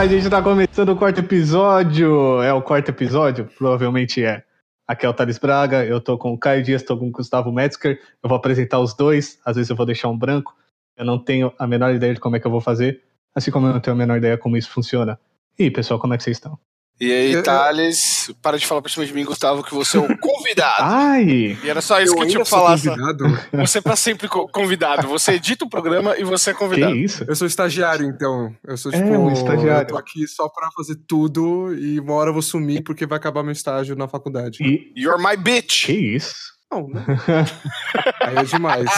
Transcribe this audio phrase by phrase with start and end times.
[0.00, 2.42] a gente tá começando o quarto episódio.
[2.42, 3.44] É o quarto episódio?
[3.58, 4.42] Provavelmente é.
[4.88, 7.52] Aqui é o Thales Braga, eu tô com o Caio Dias, tô com o Gustavo
[7.52, 8.00] Metzger.
[8.22, 10.56] Eu vou apresentar os dois, às vezes eu vou deixar um branco.
[10.96, 13.02] Eu não tenho a menor ideia de como é que eu vou fazer,
[13.34, 15.20] assim como eu não tenho a menor ideia como isso funciona.
[15.58, 16.58] E aí, pessoal, como é que vocês estão?
[17.00, 20.16] E aí, Thales, para de falar pra cima de mim, Gustavo, que você é o
[20.20, 20.82] convidado.
[20.82, 21.56] Ai!
[21.64, 22.76] E era só isso Eu que eu tinha pra sou falar.
[22.78, 23.24] convidado?
[23.54, 25.08] Você é pra sempre co- convidado.
[25.08, 26.94] Você edita o programa e você é Que convidado.
[26.94, 27.24] isso?
[27.26, 28.54] Eu sou estagiário, então.
[28.66, 29.08] Eu sou É, tipo.
[29.16, 29.82] um estagiário.
[29.84, 33.16] Eu tô aqui só pra fazer tudo e uma hora eu vou sumir porque vai
[33.16, 34.58] acabar meu estágio na faculdade.
[34.62, 35.86] E You're my bitch.
[35.86, 36.34] que isso?
[36.70, 37.02] Não, né?
[38.22, 38.88] Aí é demais.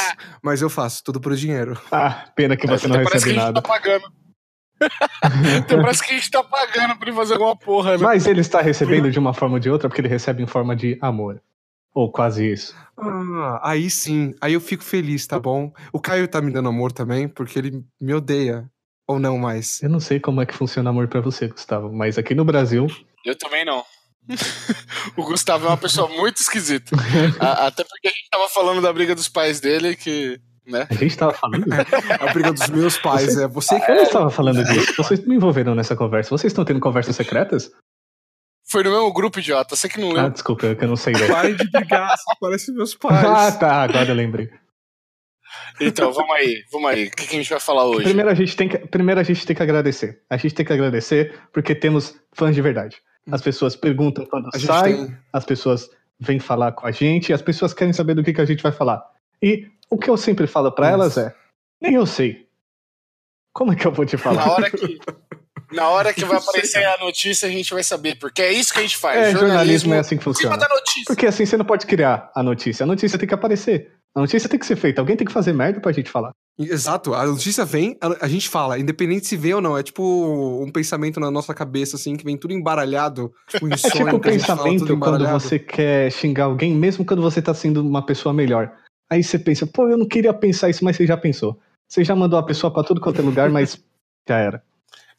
[0.43, 1.81] Mas eu faço tudo por dinheiro.
[1.91, 3.63] Ah, pena que você não Até parece recebe que a gente nada.
[3.63, 4.05] tá pagando.
[5.23, 8.03] Até parece que a gente tá pagando pra ele fazer alguma porra, né?
[8.05, 10.75] Mas ele está recebendo de uma forma ou de outra porque ele recebe em forma
[10.77, 11.41] de amor.
[11.95, 12.75] Ou quase isso.
[12.97, 14.35] Ah, aí sim.
[14.41, 15.73] Aí eu fico feliz, tá bom?
[15.93, 18.69] O Caio tá me dando amor também, porque ele me odeia.
[19.07, 19.83] Ou não mais.
[19.83, 22.87] Eu não sei como é que funciona amor pra você, Gustavo, mas aqui no Brasil,
[23.27, 23.85] Eu também não.
[25.17, 26.97] o Gustavo é uma pessoa muito esquisita.
[27.41, 30.41] A- Até porque a gente tava falando da briga dos pais dele, que.
[30.67, 30.87] Né?
[30.89, 31.65] a gente tava falando.
[31.73, 33.91] É a briga dos meus pais, é você que.
[33.91, 34.95] Eu não estava falando disso.
[34.97, 36.31] Vocês me envolveram nessa conversa.
[36.31, 37.71] Vocês estão tendo conversas secretas?
[38.65, 39.75] Foi no mesmo grupo, idiota.
[39.77, 40.31] Você que não Ah, lembra.
[40.31, 41.29] desculpa, eu que eu não sei daí.
[41.29, 43.25] Pai de brigar, você parece meus pais.
[43.27, 44.49] Ah, tá, agora eu lembrei.
[45.81, 47.07] Então, vamos aí, vamos aí.
[47.07, 48.05] O que, que a gente vai falar hoje?
[48.05, 50.23] Primeiro a, gente tem que, primeiro a gente tem que agradecer.
[50.31, 52.97] A gente tem que agradecer porque temos fãs de verdade.
[53.31, 55.17] As pessoas perguntam quando A sai, tem.
[55.33, 58.45] as pessoas vêm falar com a gente, as pessoas querem saber do que, que a
[58.45, 59.03] gente vai falar.
[59.43, 60.95] E o que eu sempre falo pra Isso.
[60.95, 61.35] elas é:
[61.81, 62.49] nem eu sei.
[63.53, 64.47] Como é que eu vou te falar?
[64.47, 64.99] Na hora que,
[65.71, 68.79] na hora que vai aparecer a notícia, a gente vai saber, porque é isso que
[68.79, 69.19] a gente faz.
[69.19, 70.57] É, jornalismo é assim que funciona.
[70.57, 71.05] da notícia.
[71.07, 72.85] Porque assim você não pode criar a notícia.
[72.85, 73.93] A notícia tem que aparecer.
[74.15, 75.03] A notícia tem que ser feita.
[75.03, 76.33] Alguém tem que fazer merda pra gente falar.
[76.59, 79.77] Exato, a notícia vem, a, gente fala, independente se vê ou não.
[79.77, 80.03] É tipo
[80.63, 83.33] um pensamento na nossa cabeça, assim, que vem tudo embaralhado.
[83.49, 87.81] Tipo, É tipo o pensamento quando você quer xingar alguém, mesmo quando você tá sendo
[87.81, 88.71] uma pessoa melhor.
[89.13, 91.61] Aí você pensa, pô, eu não queria pensar isso, mas você já pensou.
[91.87, 93.77] Você já mandou a pessoa pra tudo quanto é lugar, mas
[94.27, 94.65] já era.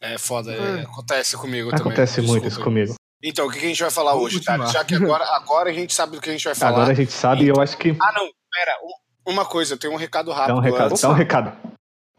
[0.02, 1.84] É foda, é, acontece comigo também.
[1.86, 2.96] Acontece muito isso comigo.
[3.22, 4.54] Então, o que, a gente vai falar Vamos hoje, tá?
[4.54, 4.74] continuar.
[4.74, 6.72] Já que agora, agora a gente sabe do que a gente vai falar.
[6.72, 8.78] Agora a gente sabe e eu acho que Ah, não, pera.
[8.84, 10.56] um- Uma coisa, eu tenho um recado rápido.
[10.56, 11.02] dá um recado, antes.
[11.02, 11.58] dá um recado.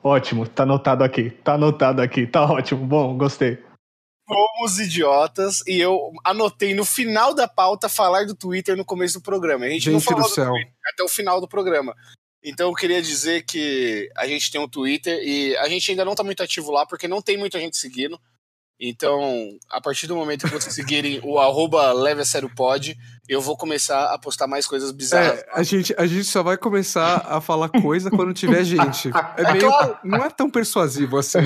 [0.01, 3.59] Ótimo, tá anotado aqui, tá anotado aqui, tá ótimo, bom, gostei.
[4.27, 9.23] Fomos idiotas e eu anotei no final da pauta falar do Twitter no começo do
[9.23, 9.67] programa.
[9.67, 10.53] A gente, não Gente falou do do.
[10.53, 11.95] Twitter até o final do programa.
[12.43, 16.15] Então eu queria dizer que a gente tem um Twitter e a gente ainda não
[16.15, 18.21] tá muito ativo lá porque não tem muita gente seguindo.
[18.79, 22.97] Então, a partir do momento que vocês seguirem o arroba leve a sério pod,
[23.29, 25.41] eu vou começar a postar mais coisas bizarras.
[25.41, 29.11] É, a gente, a gente só vai começar a falar coisa quando tiver gente.
[29.37, 29.99] É meio, claro.
[30.05, 31.39] não é tão persuasivo assim.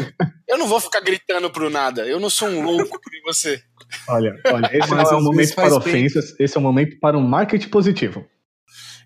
[0.47, 2.07] Eu não vou ficar gritando pro nada.
[2.07, 3.63] Eu não sou um louco que você.
[4.09, 5.95] Olha, olha, esse Mas não é um momento para faz bem.
[5.95, 8.27] ofensas, esse é um momento para um marketing positivo.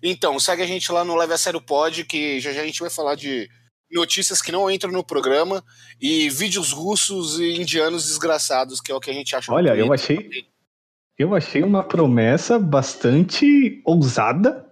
[0.01, 2.79] Então, segue a gente lá no Leve a Sério Pod, que já já a gente
[2.81, 3.49] vai falar de
[3.93, 5.63] notícias que não entram no programa
[6.01, 9.51] e vídeos russos e indianos desgraçados, que é o que a gente acha.
[9.53, 10.29] Olha, eu achei-
[11.17, 14.65] Eu achei uma promessa bastante ousada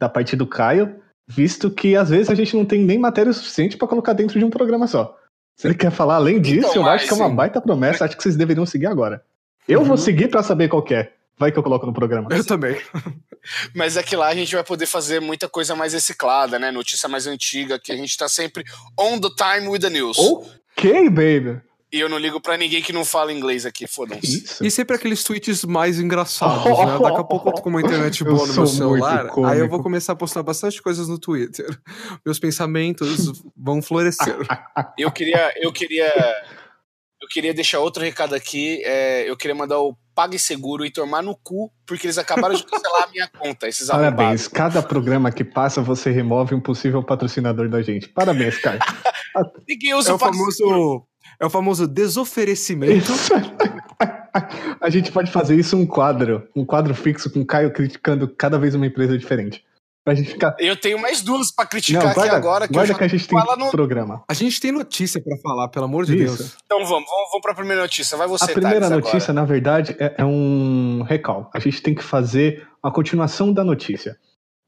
[0.00, 3.76] da parte do Caio, visto que às vezes a gente não tem nem matéria suficiente
[3.76, 5.16] para colocar dentro de um programa só.
[5.56, 8.16] Se ele quer falar além disso, Então, eu acho que é uma baita promessa, acho
[8.16, 9.24] que vocês deveriam seguir agora.
[9.68, 9.96] Eu vou Uhum.
[9.96, 11.12] seguir para saber qual é.
[11.38, 12.28] Vai que eu coloco no programa.
[12.30, 12.80] Eu também.
[13.74, 16.70] Mas é que lá a gente vai poder fazer muita coisa mais reciclada, né?
[16.70, 18.64] Notícia mais antiga, que a gente tá sempre
[18.98, 20.18] on the time with the news.
[20.18, 21.60] Ok, baby.
[21.90, 24.44] E eu não ligo pra ninguém que não fala inglês aqui, fodam-se.
[24.44, 24.64] Isso.
[24.64, 26.98] E sempre aqueles tweets mais engraçados, né?
[27.00, 29.30] Daqui a pouco eu tô com uma internet boa no meu celular.
[29.46, 31.66] Aí eu vou começar a postar bastante coisas no Twitter.
[32.26, 34.36] Meus pensamentos vão florescer.
[34.98, 36.12] Eu queria, eu queria,
[37.20, 38.82] eu queria deixar outro recado aqui.
[38.84, 43.04] é, eu queria mandar o PagSeguro e tomar no cu, porque eles acabaram de cancelar
[43.04, 44.16] a minha conta, esses arrombados.
[44.16, 44.48] Parabéns.
[44.48, 48.08] Cada programa que passa, você remove um possível patrocinador da gente.
[48.08, 48.80] Parabéns, Caio.
[49.68, 51.06] Ninguém usa É o famoso,
[51.40, 53.12] é o famoso desoferecimento.
[53.12, 53.32] Isso.
[54.80, 58.58] A gente pode fazer isso um quadro, um quadro fixo com o Caio criticando cada
[58.58, 59.64] vez uma empresa diferente.
[60.08, 60.56] Pra gente ficar.
[60.58, 62.66] Eu tenho mais duas pra criticar Não, aqui guarda, agora.
[62.66, 62.98] Que eu guarda já...
[62.98, 64.24] que a gente tem fala no- programa.
[64.26, 66.38] A gente tem notícia pra falar, pelo amor de Isso.
[66.38, 66.56] Deus.
[66.64, 68.16] Então vamos, vamos, vamos pra primeira notícia.
[68.16, 71.50] Vai você, A primeira Thales, notícia, na verdade, é, é um recal.
[71.54, 74.16] A gente tem que fazer a continuação da notícia.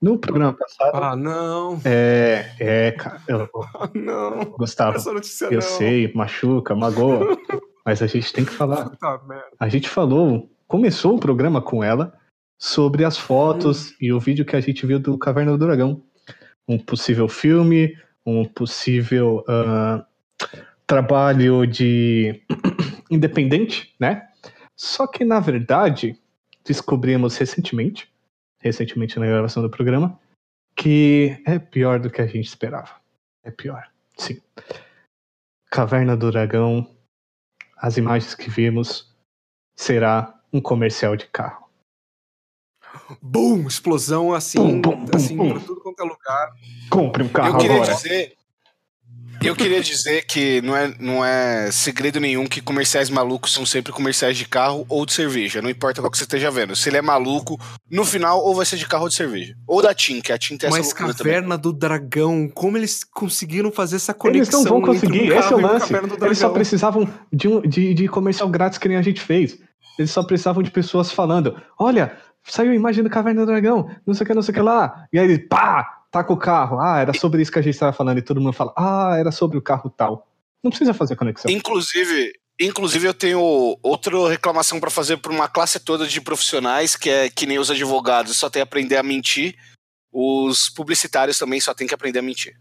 [0.03, 0.95] No programa passado.
[1.03, 1.81] Ah, não.
[1.85, 3.21] É, é, cara.
[3.29, 3.49] eu-
[3.81, 4.45] Ah, não.
[4.59, 5.61] Gustavo, Essa notícia eu não.
[5.63, 7.37] sei, machuca, magoa.
[7.85, 8.91] mas a gente tem que falar.
[8.91, 9.47] Puta merda.
[9.59, 12.13] A gente falou, começou o programa com ela
[12.61, 16.05] sobre as fotos e o vídeo que a gente viu do Caverna do Dragão.
[16.69, 20.07] Um possível filme, um possível ah,
[20.87, 22.43] trabalho de
[23.11, 24.29] independente, né?
[24.77, 26.19] Só que, na verdade,
[26.65, 28.13] descobrimos recentemente,
[28.61, 30.21] recentemente na gravação do programa,
[30.77, 33.01] que é pior do que a gente esperava.
[33.43, 34.41] É pior, sim.
[35.71, 36.87] Caverna do Dragão,
[37.77, 39.15] as imagens que vimos,
[39.75, 41.70] será um comercial de carro.
[43.23, 43.67] Bum!
[43.67, 45.51] Explosão assim, Bum, bum, bum, assim bum.
[45.51, 46.51] pra tudo quanto é lugar.
[46.91, 47.95] Compre um carro Eu queria agora.
[47.95, 48.33] dizer.
[49.43, 53.91] Eu queria dizer que não é, não é segredo nenhum que comerciais malucos são sempre
[53.91, 55.63] comerciais de carro ou de cerveja.
[55.63, 56.77] Não importa qual que você esteja vendo.
[56.77, 57.59] Se ele é maluco,
[57.91, 59.55] no final, ou vai ser de carro ou de cerveja.
[59.67, 61.33] Ou da TIM, que a TIM tem essa Mas loucura também.
[61.33, 64.21] Caverna do Dragão, como eles conseguiram fazer essa Eles
[64.51, 64.63] conexão?
[64.63, 65.89] não vão entre um conseguir, esse é o lance.
[65.91, 69.57] Caverna Eles só precisavam de, um, de, de comercial grátis que nem a gente fez.
[69.99, 72.15] Eles só precisavam de pessoas falando: olha,
[72.45, 74.63] saiu a imagem do Caverna do Dragão, não sei o que, não sei o que
[74.63, 75.07] lá.
[75.13, 76.81] E aí ele, pá, tá com o carro.
[76.81, 78.19] Ah, era sobre isso que a gente estava falando.
[78.19, 80.27] E todo mundo fala: ah, era sobre o carro tal.
[80.63, 81.51] Não precisa fazer conexão.
[81.51, 83.41] Inclusive, inclusive eu tenho
[83.83, 87.71] outra reclamação pra fazer para uma classe toda de profissionais, que é que nem os
[87.71, 89.57] advogados só tem que aprender a mentir.
[90.13, 92.57] Os publicitários também só tem que aprender a mentir.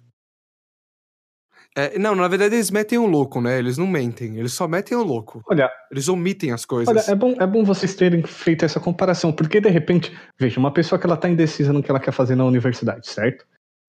[1.77, 3.59] É, não, na verdade eles metem o louco, né?
[3.59, 5.41] Eles não mentem, eles só metem o louco.
[5.47, 6.89] Olha, Eles omitem as coisas.
[7.07, 10.73] Olha, é bom, é bom vocês terem feito essa comparação, porque de repente, veja, uma
[10.73, 13.45] pessoa que ela tá indecisa no que ela quer fazer na universidade, certo?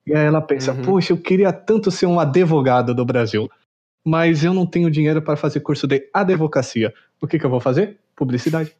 [0.06, 0.82] E aí ela pensa, Uhum.
[0.82, 3.50] poxa, eu queria tanto ser um advogado do Brasil,
[4.06, 6.92] mas eu não tenho dinheiro para fazer curso de advocacia.
[7.20, 7.98] O que, que eu vou fazer?
[8.14, 8.74] Publicidade.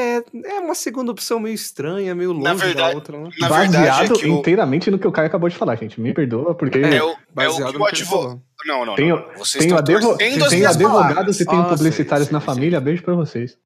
[0.00, 0.24] É,
[0.56, 3.30] é uma segunda opção meio estranha, meio longe Na verdade- da outra, né?
[3.38, 6.00] Na verdade, Baseado é o, inteiramente no que o Caio acabou de falar, gente.
[6.00, 8.42] Me perdoa, porque é o, é o Baseado que no o que ele advogado.
[8.66, 9.24] Não, não, tenho, não.
[9.38, 11.40] Vocês tenho, estão advo, tenho minhas advogados palavras.
[11.40, 12.46] e Ah, sei, publicitários sei, na sei.
[12.46, 12.80] família.
[12.80, 13.56] Beijo pra vocês.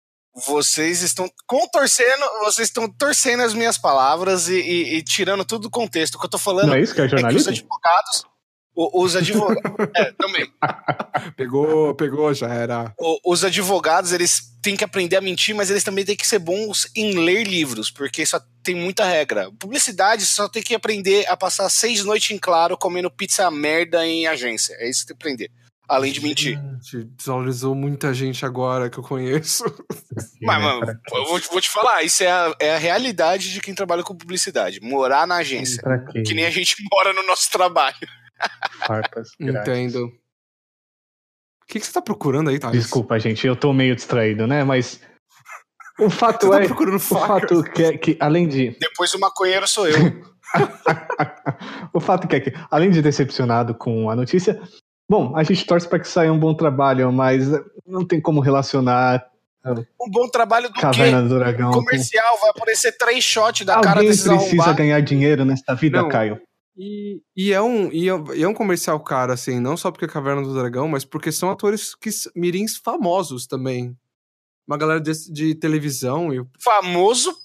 [0.47, 5.71] Vocês estão contorcendo, vocês estão torcendo as minhas palavras e, e- e tirando tudo do
[5.71, 6.17] contexto.
[6.17, 7.51] O que eu tô falando Não é isso que é é que os jornalismo?
[7.53, 8.25] advogados.
[8.75, 9.63] O- Os advogados.
[9.97, 10.51] é, também.
[11.37, 12.93] Pegou, pegou, já era.
[12.99, 16.39] O- Os advogados, eles têm que aprender a mentir, mas eles também têm que ser
[16.39, 19.51] bons em ler livros, porque só tem muita regra.
[19.59, 24.27] Publicidade só tem que aprender a passar seis noites em claro comendo pizza merda em
[24.27, 24.75] agência.
[24.79, 25.51] É isso que tem que aprender.
[25.87, 26.59] Além de mentir.
[26.83, 29.63] Gente, desvalorizou muita gente agora que eu conheço.
[30.41, 33.61] Mas, mano, eu vou, te- vou te falar, isso é a, é a realidade de
[33.61, 34.81] quem trabalha com publicidade.
[34.81, 35.83] Morar na agência.
[36.25, 37.97] Que nem a gente mora no nosso trabalho.
[38.87, 39.69] Farpas grátis.
[39.73, 40.07] Entendo.
[40.07, 42.83] O que, que você tá procurando aí, Thales?
[42.83, 44.63] Desculpa, gente, eu tô meio distraído, né?
[44.65, 45.01] Mas
[45.99, 49.19] o fato Você tá é, procurando o fato que, é que além de Depois o
[49.19, 49.97] maconheiro sou eu.
[51.93, 54.61] o fato que é que além de decepcionado com a notícia,
[55.09, 57.49] bom, a gente torce para que saia um bom trabalho, mas
[57.87, 59.27] não tem como relacionar
[60.01, 61.29] Um bom trabalho do Caverna quê?
[61.29, 64.77] do Dragão com Comercial, vai aparecer três shots da cara alguém desses precisa arrombados.
[64.77, 66.09] ganhar dinheiro nesta vida, Não.
[66.09, 66.41] Caio.
[66.77, 70.07] E, e, é um, e, é, e é um comercial caro, assim, não só porque
[70.07, 73.97] é Caverna do Dragão, mas porque são atores que, mirins famosos também.
[74.67, 77.37] Uma galera de, de televisão e Famoso.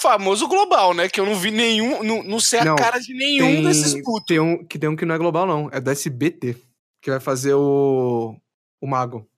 [0.00, 1.08] Famoso global, né?
[1.08, 2.04] Que eu não vi nenhum.
[2.04, 4.26] Não, não sei a Não, cara de nenhum tem, desses putos.
[4.26, 5.68] tem um que tem um que não é global, não.
[5.72, 6.54] É da SBT.
[7.02, 8.36] Que vai fazer o.
[8.80, 9.28] O Mago.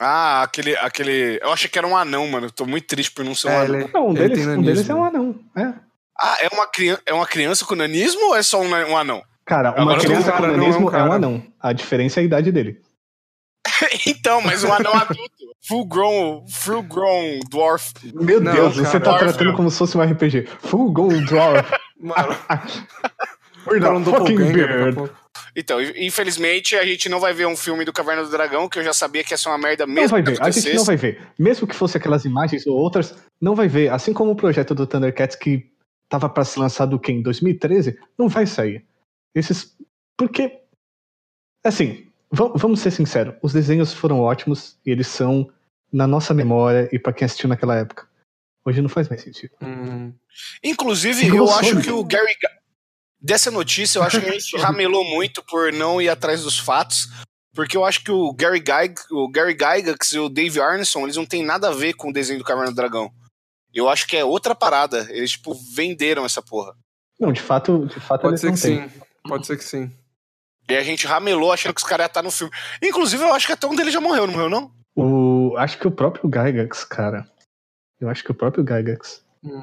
[0.00, 1.38] Ah, aquele, aquele.
[1.40, 2.46] Eu achei que era um anão, mano.
[2.46, 3.80] Eu tô muito triste por não ser um É, anão.
[3.80, 5.40] ele- Não, um Ele deles, tem um deles é um anão.
[5.56, 5.74] É.
[6.18, 9.22] Ah, é uma, criança, é uma criança com nanismo ou é só um, um anão?
[9.44, 11.14] Cara, uma Agora criança um cara, com não é um nanismo é um cara.
[11.14, 11.46] anão.
[11.60, 12.80] A diferença é a idade dele.
[14.06, 15.52] então, mas um anão adulto.
[15.64, 17.92] Full grown, full grown dwarf.
[18.14, 19.04] Meu Não, Deus, você cara.
[19.04, 20.48] tá tratando como se fosse um RPG.
[20.58, 21.54] Full Gold Draw.
[22.00, 22.36] Mano,
[23.66, 25.10] We're um the fucking beard.
[25.54, 28.82] Então, infelizmente, a gente não vai ver um filme do Caverna do Dragão, que eu
[28.82, 30.02] já sabia que ia ser uma merda mesmo.
[30.02, 31.20] Não vai ver, a gente não vai ver.
[31.38, 33.92] Mesmo que fosse aquelas imagens ou outras, não vai ver.
[33.92, 35.71] Assim como o projeto do Thundercats que
[36.12, 37.10] tava pra ser lançado o quê?
[37.12, 38.84] Em 2013, não vai sair.
[39.34, 39.74] Esses.
[40.16, 40.60] Porque.
[41.64, 45.50] Assim, va- vamos ser sinceros, os desenhos foram ótimos e eles são
[45.92, 48.06] na nossa memória e pra quem assistiu naquela época.
[48.64, 49.52] Hoje não faz mais sentido.
[49.62, 50.12] Hum,
[50.62, 52.36] Inclusive, eu acho que o Gary.
[52.40, 52.58] Ga-
[53.20, 57.08] Dessa notícia, eu acho que a gente ramelou muito por não ir atrás dos fatos.
[57.54, 61.16] Porque eu acho que o Gary, Gyg, o Gary Gygax e o Dave Arneson, eles
[61.16, 63.12] não têm nada a ver com o desenho do Caverna do Dragão.
[63.74, 65.06] Eu acho que é outra parada.
[65.10, 66.74] Eles, tipo, venderam essa porra.
[67.18, 68.88] Não, de fato, de fato pode eles ser não que têm.
[68.88, 69.00] sim.
[69.28, 69.90] Pode ser que sim.
[70.68, 72.52] E a gente ramelou achando que os caras iam estar no filme.
[72.82, 74.72] Inclusive, eu acho que até um deles já morreu, não morreu, não?
[74.94, 77.26] O, acho que o próprio Gygax, cara.
[78.00, 79.24] Eu acho que o próprio Gygax.
[79.44, 79.62] Hum.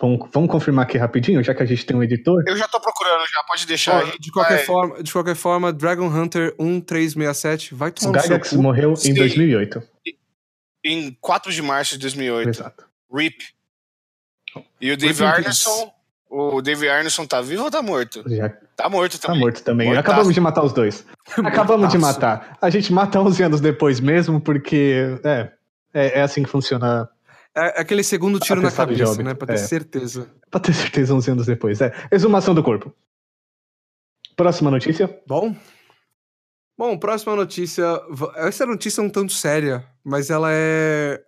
[0.00, 2.42] Vamos, vamos confirmar aqui rapidinho, já que a gente tem um editor.
[2.46, 3.94] Eu já tô procurando, já pode deixar.
[3.94, 7.92] Ó, a gente de, qualquer vai- forma, de qualquer forma, Dragon Hunter 1367 vai O
[7.92, 9.10] tomar seu Gygax morreu Sim.
[9.10, 9.82] em 2008.
[10.84, 12.48] Em 4 de março de 2008.
[12.48, 12.86] Exato.
[13.14, 13.44] RIP.
[14.80, 15.92] E o Dave Arneson,
[16.28, 18.22] O David Arneson tá vivo ou tá morto?
[18.26, 19.40] Já Tá morto tá também.
[19.40, 19.86] morto também.
[19.86, 20.08] Mortaço.
[20.08, 21.06] Acabamos de matar os dois.
[21.44, 22.58] Acabamos de matar.
[22.60, 25.52] A gente mata 11 anos depois mesmo, porque é,
[25.92, 27.08] é, é assim que funciona.
[27.54, 29.32] É aquele segundo tiro na cabeça, né?
[29.32, 29.56] Pra ter é.
[29.58, 30.28] certeza.
[30.50, 31.80] Pra ter certeza, 11 anos depois.
[31.80, 31.92] É.
[32.10, 32.92] Exumação do corpo.
[34.36, 35.08] Próxima notícia.
[35.24, 35.54] Bom.
[36.76, 37.84] Bom, próxima notícia.
[38.36, 41.22] Essa notícia é um tanto séria, mas ela é.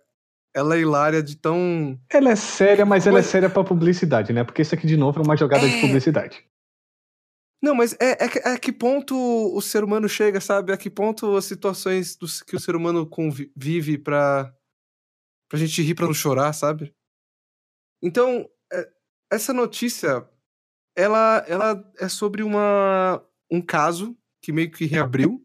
[0.57, 1.99] Ela é hilária de tão.
[2.09, 4.43] Ela é séria, mas ela é séria pra publicidade, né?
[4.43, 5.81] Porque isso aqui, de novo, é uma jogada de É.
[5.81, 6.43] publicidade.
[7.61, 10.71] Não, mas é, é, que- é que ponto o ser humano chega, sabe?
[10.71, 14.51] A que ponto as situações dos- que o ser humano convive pra,
[15.49, 16.93] pra gente rir pra não chorar, sabe?
[18.01, 18.89] Então, é-
[19.31, 20.27] essa notícia,
[20.95, 25.43] ela, ela é sobre uma, um caso que meio que reabriu,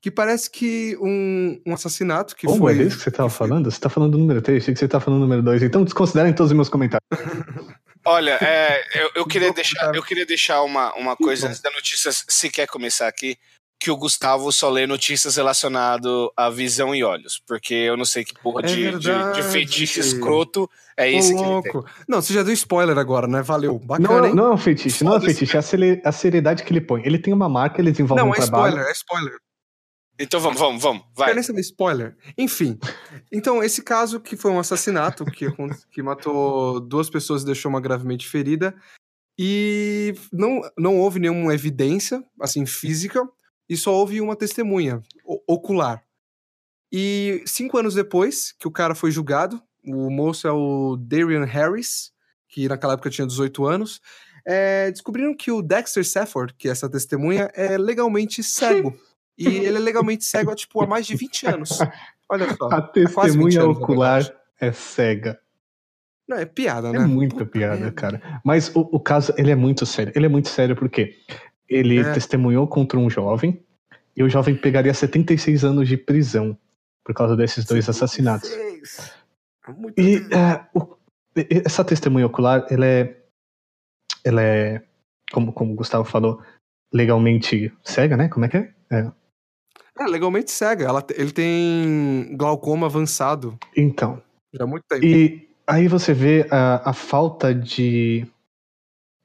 [0.00, 2.78] que parece que um, um assassinato que Como foi...
[2.78, 3.70] é isso que você tava que foi- falando?
[3.70, 5.62] Você tá falando do número 3, achei que você tá falando do número 2.
[5.62, 7.02] Então desconsiderem todos os meus comentários.
[8.04, 12.10] Olha, é, eu, eu queria deixar, eu queria deixar uma, uma coisa antes da notícia
[12.12, 13.36] sequer começar aqui,
[13.80, 18.24] que o Gustavo só lê notícias relacionadas à visão e olhos, porque eu não sei
[18.24, 19.42] que porra É de, de, de verdade.
[19.42, 21.72] feitiço escroto é esse que ele tem.
[22.08, 23.42] Não, você já deu spoiler agora, né?
[23.42, 23.72] Valeu.
[23.74, 24.34] Não, Bacana, hein?
[24.34, 27.02] não é um feitiço, não é um feitiço, é a, seriedade que ele põe.
[27.04, 28.70] Ele tem uma marca, ele desenvolve Não, um é trabalho.
[28.70, 29.38] spoiler, é spoiler.
[30.18, 31.32] Então vamos, vamos, vamos, Vai.
[31.32, 32.16] nem saber spoiler.
[32.36, 32.76] Enfim.
[33.30, 35.46] Então, esse caso que foi um assassinato que,
[35.92, 38.74] que matou duas pessoas e deixou uma gravemente ferida.
[39.38, 43.22] E não, não houve nenhuma evidência, assim, física,
[43.68, 45.00] e só houve uma testemunha
[45.46, 46.02] ocular.
[46.90, 52.10] E cinco anos depois que o cara foi julgado, o moço é o Darian Harris,
[52.48, 54.00] que naquela época tinha 18 anos,
[54.44, 58.98] é, descobriram que o Dexter Safford, que é essa testemunha, é legalmente cego.
[59.38, 61.78] E ele é legalmente cego há, tipo, há mais de 20 anos.
[62.28, 62.68] Olha só.
[62.68, 64.22] A Há quase 20 testemunha anos, ocular
[64.60, 65.38] é cega.
[66.28, 66.98] Não, é piada, É né?
[67.06, 67.92] muita Puta piada, merda.
[67.92, 68.40] cara.
[68.44, 70.12] Mas o, o caso, ele é muito sério.
[70.14, 71.16] Ele é muito sério porque
[71.68, 72.12] ele É.
[72.12, 73.64] testemunhou contra um jovem
[74.16, 76.58] e o jovem pegaria 76 anos de prisão
[77.04, 78.48] por causa desses dois assassinatos.
[78.50, 79.12] 76.
[79.68, 80.96] É muito E é, o-
[81.64, 83.16] essa testemunha ocular, ela é,
[84.24, 84.82] ela é,
[85.32, 86.42] como, como o Gustavo falou,
[86.92, 88.28] legalmente cega, né?
[88.28, 88.74] Como é que é?
[88.90, 89.12] É.
[89.98, 90.84] É, legalmente cega.
[90.84, 95.04] Ela, ele tem glaucoma avançado Então, já há muito tempo.
[95.04, 98.26] e aí você vê a, a falta de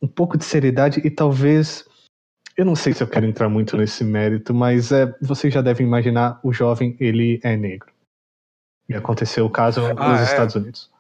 [0.02, 1.88] um pouco de seriedade e talvez,
[2.58, 5.88] eu não sei se eu quero entrar muito nesse mérito, mas é, vocês já devem
[5.88, 7.90] imaginar, o jovem, ele é negro.
[8.90, 10.24] E aconteceu o caso Ah, nos é?
[10.24, 10.92] Estados Unidos.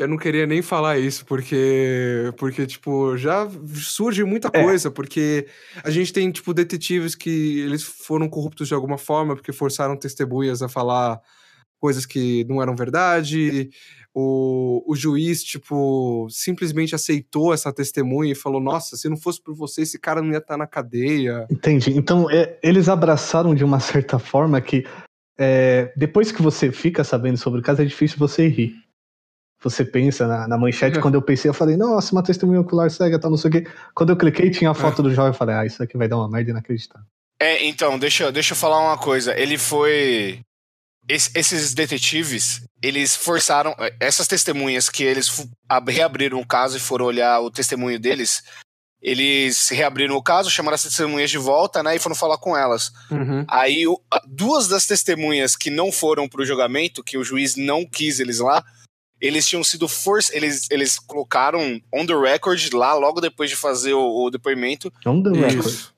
[0.00, 4.62] Eu não queria nem falar isso, porque, porque tipo, já surge muita É.
[4.62, 5.46] coisa, porque
[5.84, 10.62] a gente tem, tipo, detetives que eles foram corruptos de alguma forma, porque forçaram testemunhas
[10.62, 11.20] a falar
[11.78, 13.68] coisas que não eram verdade.
[14.14, 19.54] O, o juiz, tipo, simplesmente aceitou essa testemunha e falou: Nossa, se não fosse por
[19.54, 21.46] você, esse cara não ia estar na cadeia.
[21.50, 21.92] Entendi.
[21.96, 24.84] Então, é, eles abraçaram de uma certa forma que
[25.38, 28.74] é, depois que você fica sabendo sobre o caso, é difícil você rir.
[29.62, 31.00] Você pensa na, na manchete, É.
[31.02, 33.66] quando eu pensei, eu falei, nossa, uma testemunha ocular cega, tal, não sei o quê.
[33.94, 36.16] Quando eu cliquei, tinha a foto do jovem, eu falei, ah, isso aqui vai dar
[36.16, 37.06] uma merda inacreditável.
[37.38, 39.38] É, então, deixa, eu- deixa eu falar uma coisa.
[39.38, 40.40] Ele foi.
[41.08, 43.74] es- esses detetives, eles forçaram.
[43.98, 45.46] Essas testemunhas que eles
[45.88, 48.42] reabriram o caso e foram olhar o testemunho deles,
[49.02, 51.96] eles reabriram o caso, chamaram as testemunhas de volta, né?
[51.96, 52.92] E foram falar com elas.
[53.10, 53.44] Uhum.
[53.48, 53.84] Aí,
[54.26, 58.62] duas das testemunhas que não foram pro julgamento, que o juiz não quis eles lá,
[59.20, 60.34] eles tinham sido forçados.
[60.34, 65.22] Eles, eles colocaram on the record lá, logo depois de fazer o, o depoimento, On
[65.22, 65.90] the record.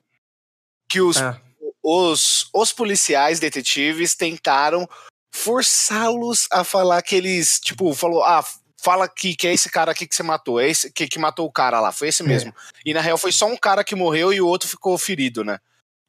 [0.89, 1.39] Que os É.
[1.83, 4.87] os, os policiais detetives tentaram
[5.31, 8.43] forçá-los a falar que eles, tipo, falou, ah,
[8.81, 11.47] fala que, que é esse cara aqui que você matou, é esse que, que matou
[11.47, 12.53] o cara lá, foi esse mesmo.
[12.85, 15.59] E na real foi só um cara que morreu e o outro ficou ferido, né?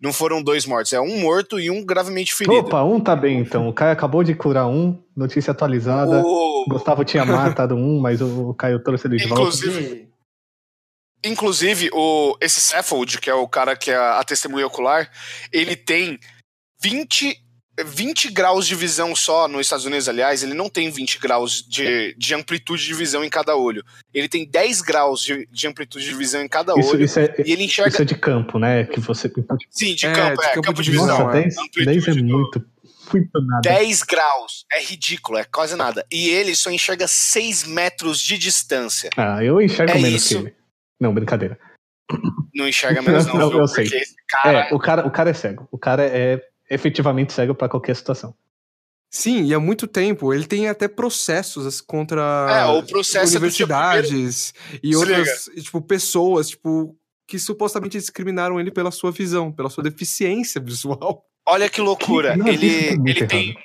[0.05, 2.59] Não foram dois mortos, é um morto e um gravemente ferido.
[2.59, 3.67] Opa, um tá bem então.
[3.71, 6.21] O Caio acabou de curar um, notícia atualizada.
[6.23, 9.45] O- Gustavo tinha matado um, mas o Caio trouxe ele de volta.
[9.45, 10.09] Inclusive,
[11.25, 15.11] inclusive o, esse Saffold, que é o cara que é a, a testemunha ocular,
[15.51, 16.19] ele tem
[16.83, 17.41] 20,
[17.83, 22.15] 20 graus de visão só nos Estados Unidos, aliás, ele não tem 20 graus de,
[22.17, 23.85] de amplitude de visão em cada olho.
[24.13, 27.05] Ele tem 10 graus de, de amplitude de visão em cada Isso, olho.
[27.05, 27.91] isso, é, E ele enxerga.
[27.91, 28.85] isso é de campo, né?
[28.85, 29.31] Que você.
[29.71, 31.19] Sim, de É, campo, de é, campo campo de de visão.
[31.19, 31.43] Nossa, é.
[31.43, 32.65] 10, Amplitude 10 é do- muito,
[33.13, 33.61] muito nada.
[33.63, 34.65] 10 graus.
[34.73, 36.07] É ridículo, é quase nada.
[36.13, 39.11] E ele só enxerga 6 metros de distância.
[39.17, 40.29] Ah, eu enxergo É menos isso.
[40.41, 40.55] que ele.
[41.01, 41.59] Não, brincadeira.
[42.55, 43.59] Não enxerga menos, não, Não, viu?
[43.61, 43.85] eu sei.
[43.85, 44.69] Porque esse cara.
[44.71, 45.67] É, o cara, o cara é cego.
[45.73, 46.41] O cara é
[46.71, 48.35] efetivamente cego pra qualquer situação.
[49.11, 50.35] Sim, e há muito tempo.
[50.35, 54.53] Ele tem até processos contra É, o processo é universidades
[54.83, 56.97] e Se outras, e, tipo, pessoas, tipo,
[57.29, 61.25] que supostamente discriminaram ele pela sua visão, pela sua deficiência visual.
[61.47, 62.37] Olha que loucura.
[62.37, 63.57] Isso ele tá ele tem.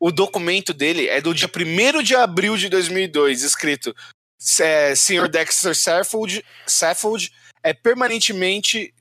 [0.00, 3.94] O documento dele é do dia 1 de abril de 2002, escrito:
[4.60, 5.28] é, Sr.
[5.28, 7.30] Dexter Saffold, Saffold
[7.62, 8.94] é permanentemente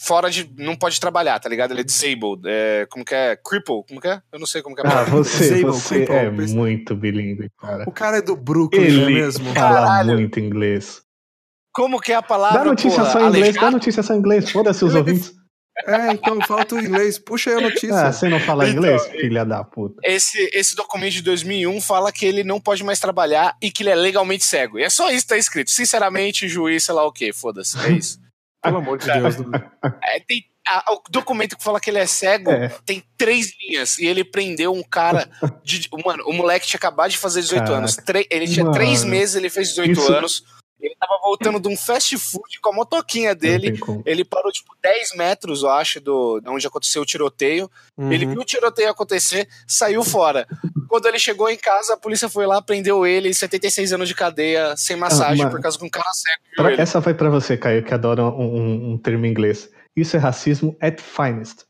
[0.00, 0.50] fora de.
[0.58, 1.72] não pode trabalhar, tá ligado?
[1.72, 2.42] Ele é disabled.
[2.46, 3.36] É, como que é?
[3.36, 3.82] Cripple?
[3.88, 4.20] Como que é?
[4.32, 5.10] Eu não sei como que é a Ah, palavra.
[5.16, 7.84] você, Disable, você cripple, é muito bilíngue, cara.
[7.86, 9.54] O cara é do Brooklyn, não é Ele mesmo?
[9.54, 10.12] fala Caralho.
[10.14, 11.02] muito inglês.
[11.72, 12.58] Como que é a palavra?
[12.60, 13.12] Dá notícia porra?
[13.12, 14.50] só em inglês, dá notícia só em inglês.
[14.50, 15.32] Foda-se os Ele é ouvintes.
[15.88, 17.18] É, então, fala tudo em inglês.
[17.18, 17.96] Puxa aí a notícia.
[18.06, 19.96] Ah, você não fala Então, inglês, filha da puta.
[20.04, 23.90] Esse, esse documento de 2001 fala que ele não pode mais trabalhar e que ele
[23.90, 24.78] é legalmente cego.
[24.78, 25.72] E é só isso que tá escrito.
[25.72, 27.76] Sinceramente, juiz, sei lá o quê, foda-se.
[27.84, 28.20] É isso.
[28.64, 29.36] Pelo amor de Deus.
[29.36, 29.50] Dudu.
[30.02, 32.68] É, tem, a- o documento que fala que ele é cego É.
[32.84, 33.98] tem três linhas.
[33.98, 35.28] E ele prendeu um cara.
[35.62, 37.78] De, mano, o moleque tinha acabado de fazer 18 Caraca.
[37.78, 37.96] anos.
[37.96, 39.10] Tre- ele tinha três Mano.
[39.10, 40.42] meses, ele fez 18 Isso- anos.
[40.84, 43.78] Ele tava voltando de um fast food com a motoquinha dele.
[44.04, 47.70] Ele parou, tipo, 10 metros, eu acho, do, de onde aconteceu o tiroteio.
[47.98, 48.32] Ele Uhum.
[48.32, 50.46] viu o tiroteio acontecer, saiu fora.
[50.88, 54.76] Quando ele chegou em casa, a polícia foi lá, prendeu ele, 76 anos de cadeia,
[54.76, 55.50] sem massagem, mano.
[55.50, 56.80] por causa que um cara cego ele.
[56.82, 59.70] essa vai pra você, Caio, que adora um, um- um termo inglês.
[59.96, 61.64] Isso é racismo at finest.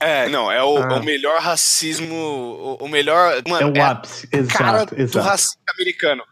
[0.00, 0.98] É, não, é o, Ah.
[1.00, 3.34] o melhor racismo, o, o melhor.
[3.44, 4.26] É Mano, o é, ápice.
[4.28, 4.42] cara
[4.82, 5.26] Exato, do exato.
[5.26, 6.22] racismo americano.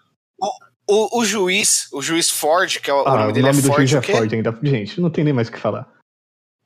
[0.40, 0.46] O,
[0.88, 3.58] o, o juiz, o juiz Ford, que é o, o Ah, nome o dele nome
[3.58, 4.12] é do Ford, juiz é?
[4.12, 4.58] Ford ainda.
[4.62, 5.88] Gente, não tem nem mais o que falar.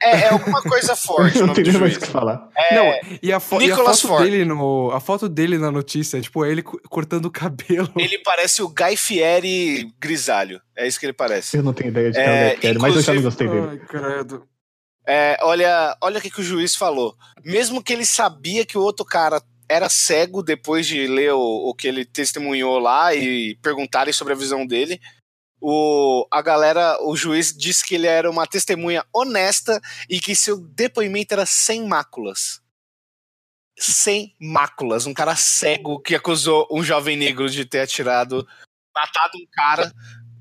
[0.02, 2.48] É, é alguma coisa Ford, não tem nem mais o que falar.
[2.72, 4.24] Não, e a, fo e a foto Ford.
[4.24, 4.90] dele no.
[4.92, 7.92] A foto dele na notícia é tipo ele co- cortando o cabelo.
[7.96, 10.60] Ele parece o Guy Fieri grisalho.
[10.76, 11.56] É isso que ele parece.
[11.58, 13.22] Eu não tenho ideia de quem É, é o Guy Fieri, mas eu já não
[13.22, 13.66] gostei dele.
[13.72, 14.46] Ai, credo.
[15.06, 17.14] É, olha, olha o que, que o juiz falou.
[17.44, 21.74] Mesmo que ele sabia que o outro cara era cego depois de ler o, o
[21.74, 25.00] que ele testemunhou lá e perguntarem sobre a visão dele,
[25.60, 30.58] o, a galera, o juiz disse que ele era uma testemunha honesta e que seu
[30.58, 32.60] depoimento era sem máculas.
[33.78, 35.06] Sem máculas.
[35.06, 38.46] Um cara cego que acusou um jovem negro de ter atirado,
[38.92, 39.92] matado um cara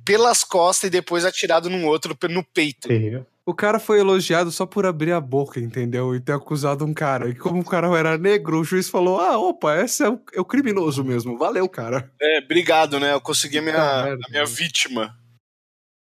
[0.04, 2.88] pelas costas e depois atirado num outro no peito.
[2.88, 3.28] Terrível.
[3.50, 6.14] O cara foi elogiado só por abrir a boca, entendeu?
[6.14, 7.28] E ter acusado um cara.
[7.30, 10.40] E como o cara era negro, o juiz falou: Ah, opa, esse é o, é
[10.40, 11.36] o criminoso mesmo.
[11.36, 12.12] Valeu, cara.
[12.22, 13.12] É, obrigado, né?
[13.12, 15.18] Eu consegui a minha, merda, a minha vítima.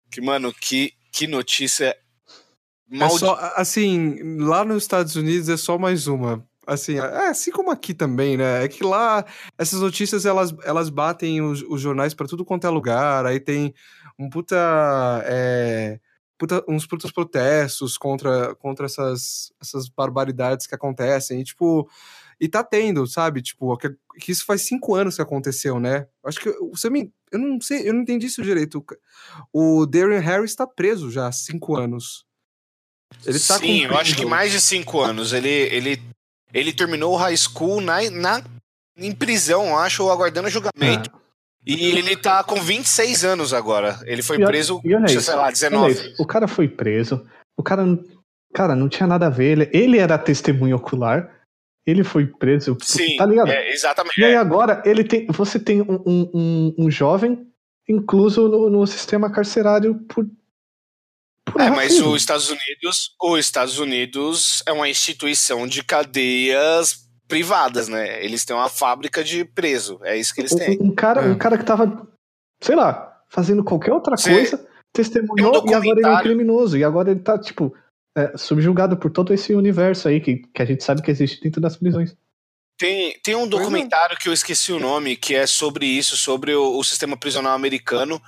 [0.10, 1.88] Que, mano, que, que notícia
[2.90, 3.20] É maldita.
[3.20, 6.48] só, assim, lá nos Estados Unidos é só mais uma.
[6.66, 8.64] Assim, é assim como aqui também, né?
[8.64, 9.26] É que lá
[9.58, 13.26] essas notícias elas, elas batem os, os jornais pra tudo quanto é lugar.
[13.26, 13.74] Aí tem
[14.18, 14.56] um puta,
[15.26, 16.00] é,
[16.44, 21.40] puta- uns putos protestos contra, contra essas, essas barbaridades que acontecem.
[21.40, 21.90] E, tipo,
[22.40, 23.42] e tá tendo, sabe?
[23.42, 26.06] Tipo, que, que isso faz cinco anos que aconteceu, né?
[26.26, 27.14] Acho que você me.
[27.32, 28.86] Eu não sei, eu não entendi isso direito.
[29.54, 32.26] O Darren Harris tá preso já há cinco anos.
[33.26, 35.32] Ele tá Sim, eu acho que mais de cinco anos.
[35.32, 36.04] Ele, ele,
[36.54, 38.44] ele terminou o high school na, na,
[38.98, 41.10] em prisão, acho, aguardando julgamento.
[41.14, 41.23] Ah,
[41.66, 44.00] E ele tá com 26 anos agora.
[44.06, 45.92] Ele foi E preso, e olha sei lá, olha 19.
[45.94, 47.26] isso, o cara foi preso.
[47.58, 48.04] O cara, não-
[48.54, 49.52] cara, não tinha nada a ver.
[49.52, 51.42] Ele, ele era testemunha ocular.
[51.86, 52.78] Ele foi preso.
[52.82, 53.50] Sim, tá ligado?
[53.50, 54.20] é, exatamente.
[54.20, 57.46] E aí agora ele tem, você tem um, um, um- jovem
[57.88, 60.26] incluso no, no sistema carcerário por.
[61.46, 67.88] por É, mas os Estados Unidos, os Estados Unidos é uma instituição de cadeias privadas,
[67.88, 68.24] né?
[68.24, 70.78] Eles têm uma fábrica de preso, é isso que eles têm.
[70.82, 71.30] Um, cara, É.
[71.30, 72.08] um cara que tava,
[72.62, 74.34] sei lá, fazendo qualquer outra Sim.
[74.34, 76.78] coisa, testemunhou Tem um e agora ele é um criminoso.
[76.78, 77.76] E agora ele tá, tipo,
[78.16, 81.60] é, subjugado por todo esse universo aí que, que a gente sabe que existe dentro
[81.60, 82.16] das prisões.
[82.78, 86.78] Tem, tem um documentário que eu esqueci o nome, que é sobre isso, sobre o,
[86.78, 88.22] o sistema prisional americano.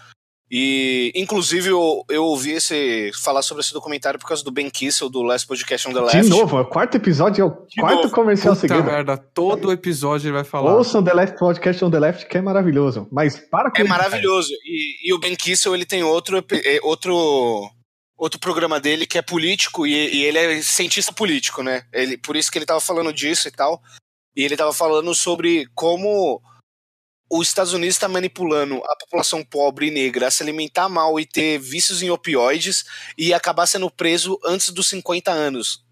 [0.49, 5.09] E, inclusive, eu, eu ouvi esse, falar sobre esse documentário por causa do Ben Kissel,
[5.09, 6.21] do Last Podcast on the Left.
[6.21, 8.11] De novo, é o quarto episódio, é o De quarto novo.
[8.11, 8.83] comercial Puta seguido.
[8.83, 10.75] merda, todo episódio ele vai falar.
[10.75, 13.07] Ouçam The Left Podcast on the Left, que é maravilhoso.
[13.11, 14.51] Mas para com É maravilhoso.
[14.63, 17.67] E, e o Ben Kissel, ele tem outro, eh, outro,
[18.15, 21.83] outro programa dele que é político, e, e ele é cientista político, né?
[21.91, 23.81] Ele, por isso que ele tava falando disso e tal.
[24.37, 26.39] E ele tava falando sobre como
[27.29, 31.25] os Estados Unidos está manipulando a população pobre e negra a se alimentar mal e
[31.25, 32.85] ter vícios em opioides
[33.17, 35.83] e acabar sendo preso antes dos 50 anos.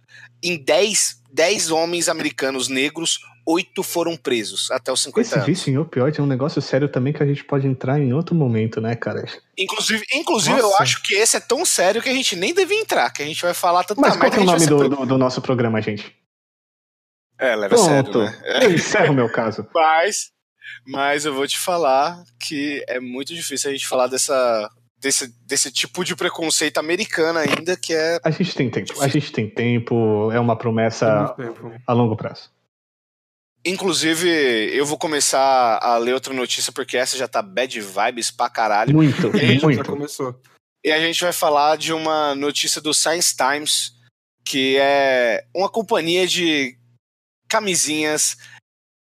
[0.41, 5.45] Em 10, 10 homens americanos negros, 8 foram presos até os 50 Esse anos.
[5.45, 8.35] vício em opioide é um negócio sério também que a gente pode entrar em outro
[8.35, 9.25] momento, né, cara?
[9.57, 13.11] Inclusive, inclusive eu acho que esse é tão sério que a gente nem devia entrar,
[13.11, 15.41] que a gente vai falar tanta Mas qual é o nome do, do, do nosso
[15.41, 16.15] programa, gente?
[17.37, 18.31] É, leva a sério, Pronto.
[18.31, 18.41] né?
[18.63, 19.67] Eu encerro o meu caso.
[19.75, 20.31] Mas,
[20.85, 25.71] mas eu vou te falar que é muito difícil a gente falar dessa, desse, desse
[25.71, 28.19] tipo de preconceito americano ainda, que é.
[28.23, 29.01] A gente tem tempo.
[29.01, 30.31] A gente tem tempo.
[30.31, 31.35] É uma promessa
[31.85, 32.51] a longo prazo.
[33.65, 34.27] Inclusive,
[34.75, 38.93] eu vou começar a ler outra notícia, porque essa já tá bad vibes pra caralho.
[38.93, 39.89] Muito, Gente, Já muito.
[39.89, 40.37] começou.
[40.83, 43.93] E a gente vai falar de uma notícia do Science Times,
[44.45, 46.77] que é uma companhia de
[47.47, 48.35] camisinhas,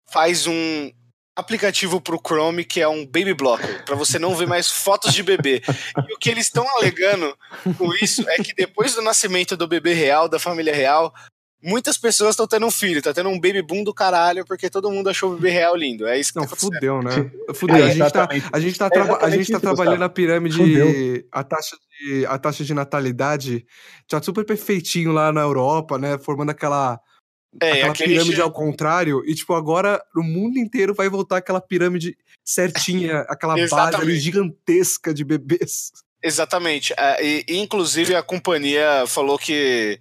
[0.09, 0.91] faz um
[1.37, 5.21] aplicativo pro Chrome que é um baby blocker, para você não ver mais fotos de
[5.21, 5.61] bebê.
[6.09, 7.37] E o que eles estão alegando
[7.77, 11.13] com isso é que depois do nascimento do bebê real, da família real,
[11.61, 14.89] muitas pessoas estão tendo um filho, tá tendo um baby boom do caralho, porque todo
[14.89, 16.07] mundo achou o bebê real lindo.
[16.07, 17.31] É isso que Não, tá fudeu, né?
[17.53, 17.75] Fudeu.
[17.77, 21.23] É, a gente tá, a gente tá, É a gente tá trabalhando a pirâmide, Fudeu.
[21.31, 23.65] a taxa de, a taxa de natalidade
[24.07, 26.17] tá super perfeitinho lá na Europa, né?
[26.17, 26.99] Formando aquela,
[27.61, 29.23] É, aquela pirâmide che- ao contrário.
[29.25, 35.13] E, tipo, agora o mundo inteiro vai voltar aquela pirâmide certinha, aquela base ali gigantesca
[35.13, 35.91] de bebês.
[36.21, 36.93] Exatamente.
[36.97, 39.99] É, e, inclusive a companhia falou que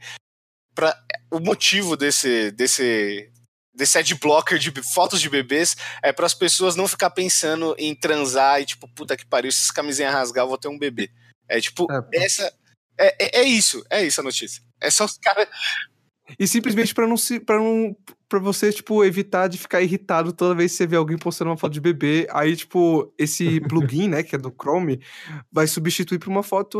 [0.74, 0.96] pra,
[1.30, 3.30] o motivo desse desse
[3.74, 8.58] desse adblocker de fotos de bebês é para as pessoas não ficar pensando em transar
[8.60, 11.10] e tipo, puta que pariu, se essa camisinha rasgar, eu vou ter um bebê.
[11.46, 12.24] É tipo, É.
[12.24, 12.50] essa
[12.98, 14.62] é, é, é isso, é isso a notícia.
[14.80, 15.46] É só os caras
[16.38, 17.38] E simplesmente pra não se.
[17.40, 17.94] para não.
[18.28, 21.56] Pra você, tipo, evitar de ficar irritado toda vez que você vê alguém postando uma
[21.56, 22.26] foto de bebê.
[22.32, 25.00] Aí, tipo, esse plugin, né, que é do Chrome,
[25.52, 26.78] vai substituir por uma foto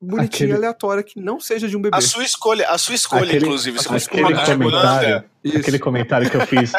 [0.00, 1.94] bonitinha, Aquele- aleatória, que não seja de um bebê.
[1.96, 4.22] a sua escolha, a sua escolha Aquele- inclusive, se você Aquele
[4.56, 5.24] comentário,
[5.58, 6.72] aquele comentário que eu fiz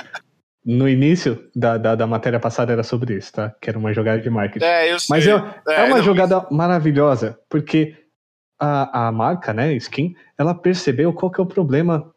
[0.66, 3.54] no início da, da, da matéria passada era sobre isso, tá?
[3.62, 4.66] Que era uma jogada de marketing.
[4.66, 5.08] é, eu sei.
[5.16, 5.32] Mas é,
[5.76, 7.96] é uma jogada maravilhosa, porque
[8.60, 12.12] a, a marca, né, Skin, ela percebeu qual que é o problema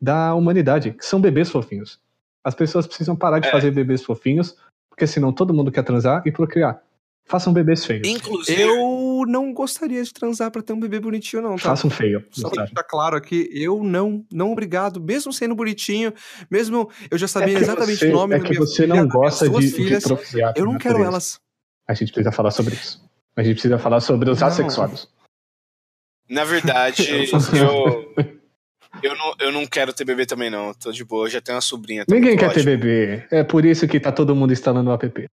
[0.00, 1.98] da humanidade, que são bebês fofinhos.
[2.44, 3.50] As pessoas precisam parar de É.
[3.50, 4.56] fazer bebês fofinhos,
[4.90, 6.80] porque senão todo mundo quer transar e procriar.
[7.28, 8.06] Façam bebês feios.
[8.06, 11.70] Inclusive, Eu não gostaria de transar pra ter um bebê bonitinho, não, tá?
[11.70, 12.24] Façam feio.
[12.30, 16.12] Só pra deixar claro aqui, eu não, não obrigado, mesmo sendo bonitinho,
[16.48, 19.08] mesmo eu já É sabia que exatamente você, o nome é que você filha, não
[19.08, 20.54] gosta de, de filhas, procriar.
[20.56, 21.40] eu não quero elas.
[21.88, 23.04] A gente precisa falar sobre isso.
[23.34, 24.46] A gente precisa falar sobre os Não.
[24.46, 25.08] assexuados.
[26.28, 27.02] Na verdade,
[27.52, 28.14] Eu
[29.02, 30.72] eu, não, eu não quero ter bebê também, não.
[30.72, 32.06] Tô de boa, eu já tenho uma sobrinha.
[32.06, 32.64] tá Ninguém quer ter ótimo.
[32.64, 33.26] bebê.
[33.30, 35.26] É por isso que tá todo mundo instalando o app.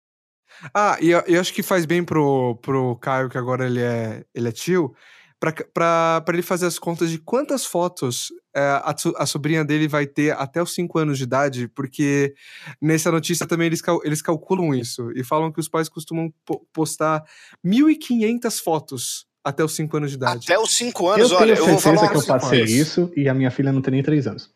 [0.74, 4.24] Ah, e eu, eu acho que faz bem pro, pro Caio, que agora ele é,
[4.36, 4.94] ele é tio,
[5.40, 9.88] pra, pra, pra ele fazer as contas de quantas fotos é, a, a sobrinha dele
[9.88, 12.34] vai ter até os 5 anos de idade, porque
[12.82, 16.66] nessa notícia também eles, cal- eles calculam isso e falam que os pais costumam po-
[16.74, 17.24] postar
[17.66, 20.46] 1.500 fotos até os 5 anos de idade.
[20.52, 22.74] Até os 5 Eu anos, tenho olha, eu vou certeza falar que eu passei coisa.
[22.74, 24.50] isso e a minha filha não tem nem 3 anos.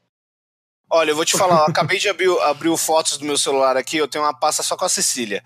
[0.90, 3.76] Olha, eu vou te falar, eu acabei de abrir, abrir o fotos do meu celular
[3.76, 5.44] aqui, eu tenho uma pasta só com a Cecília,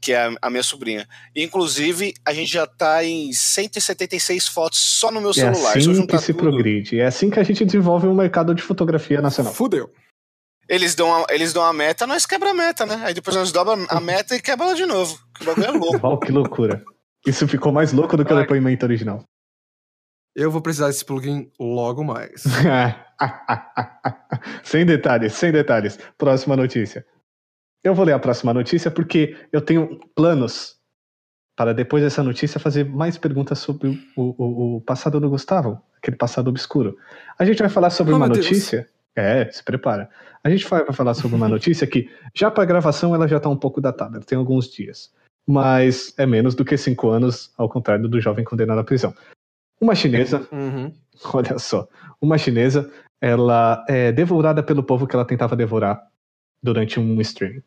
[0.00, 1.06] que é a, a minha sobrinha.
[1.36, 5.72] Inclusive, a gente já tá em 176 fotos só no meu É celular.
[5.80, 6.98] Se eu assim que se tudo, progride.
[6.98, 9.52] É assim que a gente desenvolve um mercado de fotografia nacional.
[9.54, 9.88] Fudeu.
[10.68, 13.00] eles dão, a, eles dão a meta, nós quebra a meta, né?
[13.04, 15.18] Aí depois nós dobra a meta e quebra ela de novo.
[15.38, 15.98] Que bagulho é louco.
[16.06, 16.82] Uau, que loucura.
[17.26, 19.24] Isso ficou mais louco do que o depoimento original.
[20.34, 22.44] Eu vou precisar desse plugin logo mais.
[24.62, 25.98] sem detalhes, sem detalhes.
[26.16, 27.04] Próxima notícia.
[27.82, 30.78] Eu vou ler a próxima notícia porque eu tenho planos
[31.56, 36.16] para depois dessa notícia fazer mais perguntas sobre o, o- o passado do Gustavo, aquele
[36.16, 36.96] passado obscuro.
[37.38, 38.38] A gente vai falar sobre Oh, uma Deus.
[38.46, 38.88] notícia.
[39.16, 40.08] É, se prepara.
[40.42, 43.56] A gente vai falar sobre uma notícia que, já para gravação, ela já está um
[43.56, 45.12] pouco datada, tem alguns dias.
[45.46, 49.14] Mas é menos do que cinco anos, ao contrário do jovem condenado à prisão.
[49.80, 50.92] Uma chinesa Uhum.
[51.34, 51.88] Olha só,
[52.20, 56.00] uma chinesa, ela é devorada pelo povo que ela tentava devorar
[56.62, 57.62] durante um stream.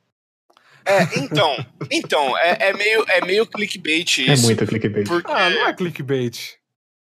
[0.86, 1.55] É, então,
[1.89, 4.31] então, é, é meio, é meio clickbait isso.
[4.31, 5.07] É muito clickbait.
[5.07, 6.55] Porque, Ah, não é clickbait.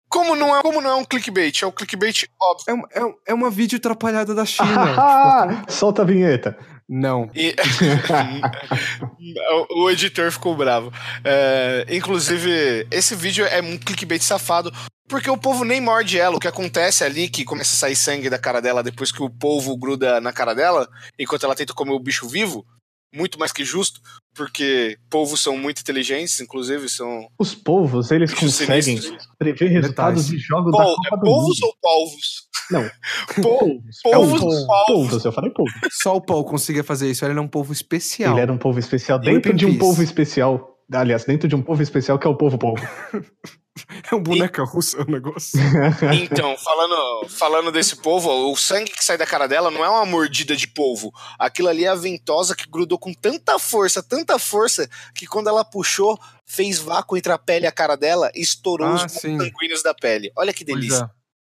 [0.09, 1.63] como, não é, como não é um clickbait?
[1.63, 2.65] É um clickbait óbvio.
[2.67, 4.67] É, um- é, um- é uma vídeo atrapalhada da China.
[4.67, 6.57] tipo, Solta a vinheta.
[6.87, 7.29] Não.
[7.33, 7.55] E-
[9.71, 10.91] o, editor ficou bravo.
[11.23, 14.71] É, inclusive, esse vídeo é um clickbait safado,
[15.07, 16.35] porque o povo nem morde ela.
[16.35, 19.29] O que acontece ali, que começa a sair sangue da cara dela depois que o
[19.29, 22.65] polvo gruda na cara dela, enquanto ela tenta comer o bicho vivo,
[23.13, 24.01] muito mais que justo,
[24.35, 27.27] porque polvos são muito inteligentes, inclusive, são.
[27.37, 29.27] Os povos, eles conseguem sinistros.
[29.37, 31.65] prever resultados de jogos Pol- da é Copa do polvos Mundo.
[31.67, 32.47] ou polvos?
[32.71, 32.89] Não,
[33.35, 33.99] Po- polvos.
[34.03, 34.43] polvos polvos.
[34.43, 34.85] ou polvos?
[34.87, 35.51] Polvos, eu falei.
[35.91, 37.23] Só o Paul conseguia fazer isso.
[37.25, 38.33] Ele era um povo especial.
[38.33, 41.81] Ele era um povo especial dentro de um povo especial aliás, dentro de um povo
[41.83, 42.81] especial que é o povo povo.
[44.11, 45.59] É um boneca russa o negócio.
[46.23, 50.05] Então, falando, falando desse polvo, o sangue que sai da cara dela não é uma
[50.05, 51.11] mordida de polvo.
[51.39, 55.65] Aquilo ali é a ventosa que grudou com tanta força, tanta força, que quando ela
[55.65, 59.81] puxou, fez vácuo entre a pele e a cara dela e estourou Ah, os sanguíneos
[59.81, 60.31] da pele.
[60.37, 61.09] Olha que delícia.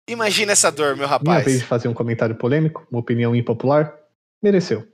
[0.08, 0.12] é.
[0.12, 1.46] Imagina essa dor, meu Minha rapaz.
[1.46, 3.96] vez de fazer um comentário polêmico, uma opinião impopular,
[4.44, 4.86] mereceu.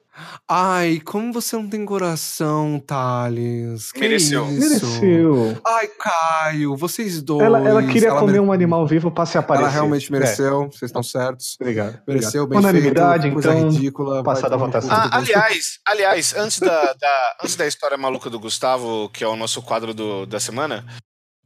[0.49, 3.91] Ai, como você não tem coração, Thales?
[3.91, 4.45] Que Mereceu.
[4.51, 4.59] isso?
[5.01, 5.61] Mereceu.
[5.65, 7.43] Ai, Caio, vocês dois.
[7.43, 9.65] Ela, ela queria comer mere- um animal vivo pra se aparecer.
[9.67, 11.57] Ela realmente É, mereceu, vocês estão certos.
[11.59, 11.99] obrigado.
[12.07, 12.63] Mereceu, obrigado.
[12.63, 14.23] bem Unanimidade, feito, coisa então, ridícula.
[14.23, 14.91] passada a votação.
[14.91, 19.35] Ah, aliás, aliás, antes da, da- antes da história maluca do Gustavo, que é o
[19.35, 20.85] nosso quadro do- da semana,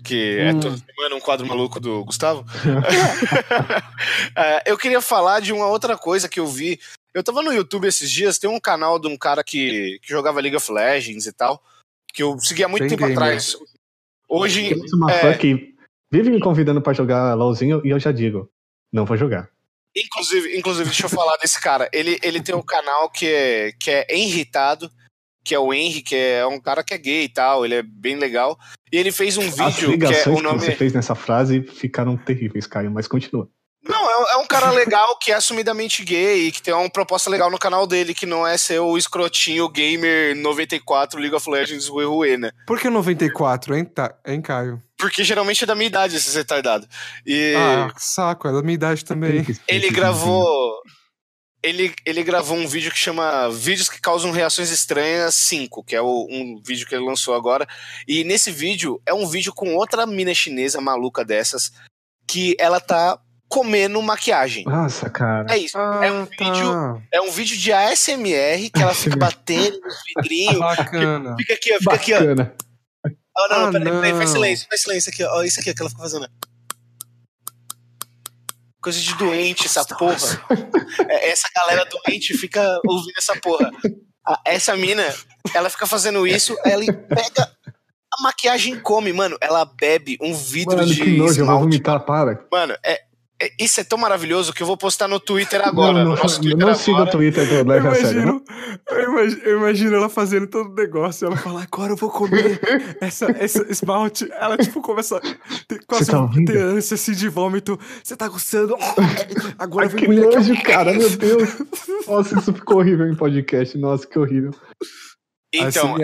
[0.04, 0.60] que é Hum.
[0.60, 2.46] toda semana um quadro maluco do Gustavo,
[4.36, 6.80] é, eu queria falar de uma outra coisa que eu vi.
[7.14, 10.40] Eu tava no YouTube esses dias, tem um canal de um cara que, que jogava
[10.40, 11.62] League of Legends e tal,
[12.14, 13.18] que eu seguia há muito tempo gamer.
[13.18, 13.56] atrás.
[14.28, 15.20] Hoje, Eu sou uma É.
[15.20, 15.74] fã que
[16.12, 18.50] vive me convidando pra jogar LOLzinho e eu já digo,
[18.94, 19.50] não vou jogar.
[19.96, 21.90] Inclusive, inclusive, deixa eu falar desse cara.
[21.92, 24.90] Ele, ele tem um canal que é, que é Henritado,
[25.44, 27.82] que é o Henry, que é um cara que é gay e tal, ele é
[27.82, 28.56] bem legal.
[28.92, 30.60] E ele fez um As vídeo que é ligações o que, nome.
[30.60, 33.50] você fez nessa frase ficaram terríveis, Caio, mas continua.
[33.82, 37.30] Não, é, é um cara legal que é assumidamente gay e que tem uma proposta
[37.30, 41.88] legal no canal dele, que não é ser o escrotinho gamer 94 League of Legends
[41.88, 42.52] Rue Rue, né?
[42.68, 44.82] Por que 94, hein, tá, hein Caio?
[44.98, 46.86] Porque geralmente é da minha idade esse retardado.
[47.26, 49.46] E Ah, saco, é da minha idade também.
[49.68, 50.82] ele gravou.
[51.62, 56.02] Ele, ele gravou um vídeo que chama Vídeos que Causam Reações Estranhas 5, que é
[56.02, 57.68] o- um vídeo que ele lançou agora.
[58.08, 61.70] E nesse vídeo é um vídeo com outra mina chinesa maluca dessas,
[62.26, 64.64] que ela tá comendo maquiagem.
[64.64, 65.52] Nossa, cara.
[65.54, 65.78] É isso.
[65.78, 67.02] Ah, É um vídeo- tá.
[67.12, 70.60] É um vídeo de ASMR que ela fica batendo nos vidrinhos.
[70.60, 71.36] Bacana.
[71.38, 72.20] Fica aqui, ó, fica aqui, ó.
[72.20, 72.56] Bacana.
[73.06, 74.28] Ah, não, Ah, peraí, peraí, faz não.
[74.36, 75.42] silêncio, faz silêncio aqui, ó.
[75.44, 76.28] Isso aqui, ó, que ela fica fazendo.
[78.82, 80.16] Coisa de doente, essa porra.
[81.10, 83.72] É, Essa galera doente fica ouvindo essa porra.
[84.46, 85.04] Essa mina,
[85.54, 87.52] ela fica fazendo isso, ela pega
[88.14, 89.38] a maquiagem e come, mano.
[89.42, 91.64] Ela bebe um vidro Mano, de que nojo, eu vou esmalte.
[91.64, 92.46] vomitar, para.
[92.52, 93.02] Mano, é-
[93.58, 95.94] isso é tão maravilhoso que eu vou postar no Twitter agora.
[95.94, 97.08] não, no não, Twitter não siga o.
[97.08, 98.26] Twitter do Eu a Sério.
[98.26, 98.42] não.
[98.42, 98.44] imagino,
[98.90, 101.28] eu, imagino, eu imagino ela fazendo todo o negócio.
[101.28, 102.60] Ela fala, agora eu vou comer
[103.00, 104.30] essa, essa esmalte.
[104.34, 105.22] Ela, tipo, começa a
[105.68, 106.52] ter, quase tá ouvindo?
[106.52, 107.80] ter ânsia assim, de vômito.
[108.04, 108.76] Você tá gostando?
[109.58, 110.36] Agora Ai, eu vou que aqui.
[110.36, 111.50] nojo, cara, meu Deus.
[112.08, 113.78] Nossa, isso ficou horrível em podcast.
[113.78, 114.52] Nossa, que horrível.
[115.54, 115.98] Então.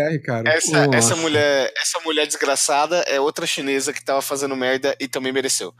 [0.45, 0.97] Essa, Nossa.
[0.97, 5.73] essa mulher, essa mulher desgraçada é outra chinesa que tava fazendo merda e também mereceu.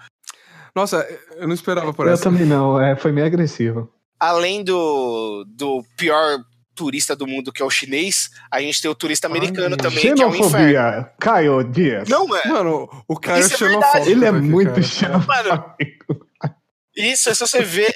[0.76, 1.08] Nossa,
[1.38, 2.24] eu não esperava por Eu essa.
[2.24, 3.90] também não, é, foi meio agressivo.
[4.20, 6.40] Além do, do pior
[6.76, 10.14] turista do mundo, que é o chinês, a gente tem o turista americano Ai, também,
[10.14, 10.50] que é um inferno.
[10.50, 11.12] Xenofobia.
[11.20, 12.10] Caio Dias.
[12.10, 12.48] Não, é.
[12.48, 14.06] Mano, o cara Isso é é verdade.
[14.06, 14.12] xenofóbico.
[14.12, 14.84] Ele é aqui, muito cara.
[14.84, 16.28] xenofóbico.
[16.96, 17.94] Isso é só você ver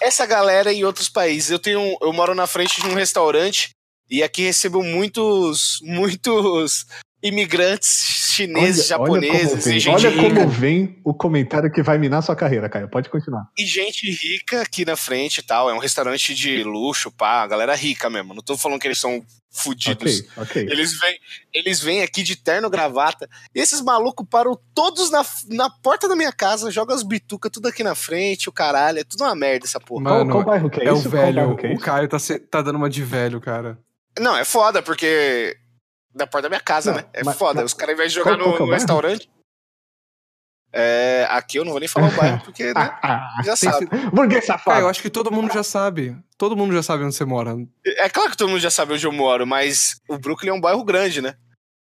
[0.00, 1.50] essa galera em outros países.
[1.50, 3.70] Eu tenho, eu moro na frente de um restaurante
[4.10, 6.84] e aqui recebo muitos, muitos
[7.22, 10.22] imigrantes chineses, Olha- olha como japoneses e gente Olha rica.
[10.22, 12.88] como vem o comentário que vai minar sua carreira, Caio.
[12.88, 13.46] Pode continuar.
[13.58, 15.68] E gente rica aqui na frente e tal.
[15.68, 18.34] É um restaurante de luxo, pá, a galera rica mesmo.
[18.34, 20.20] Não tô falando que eles são fudidos.
[20.20, 20.62] Ok, ok.
[20.62, 21.18] Eles vêm,
[21.52, 23.28] eles vêm aqui de terno gravata.
[23.54, 27.66] E esses malucos param todos na, na porta da minha casa, jogam as bitucas tudo
[27.68, 29.00] aqui na frente, o caralho.
[29.00, 30.04] É tudo uma merda essa porra.
[30.04, 31.10] Qual, Mano, qual bairro que é, É o isso?
[31.10, 31.40] Qual velho.
[31.40, 31.78] é O?
[31.78, 32.16] Caio tá,
[32.50, 33.76] tá dando uma de velho, cara.
[34.18, 35.56] Não, é foda, porque.
[36.14, 37.06] Da porta da minha casa, Não, né?
[37.12, 37.60] É mas- foda.
[37.62, 39.30] mas- Os caras, ao invés de jogar qual- no, que é no restaurante.
[40.72, 43.86] É, aqui eu não vou nem falar o bairro, porque né, Ah, ah, já sabe.
[44.12, 44.80] burguês Cara, safado.
[44.80, 46.16] eu acho que todo mundo já sabe.
[46.38, 47.56] Todo mundo já sabe onde você mora.
[47.84, 50.60] É claro que todo mundo já sabe onde eu moro, mas o Brooklyn é um
[50.60, 51.34] bairro grande, né?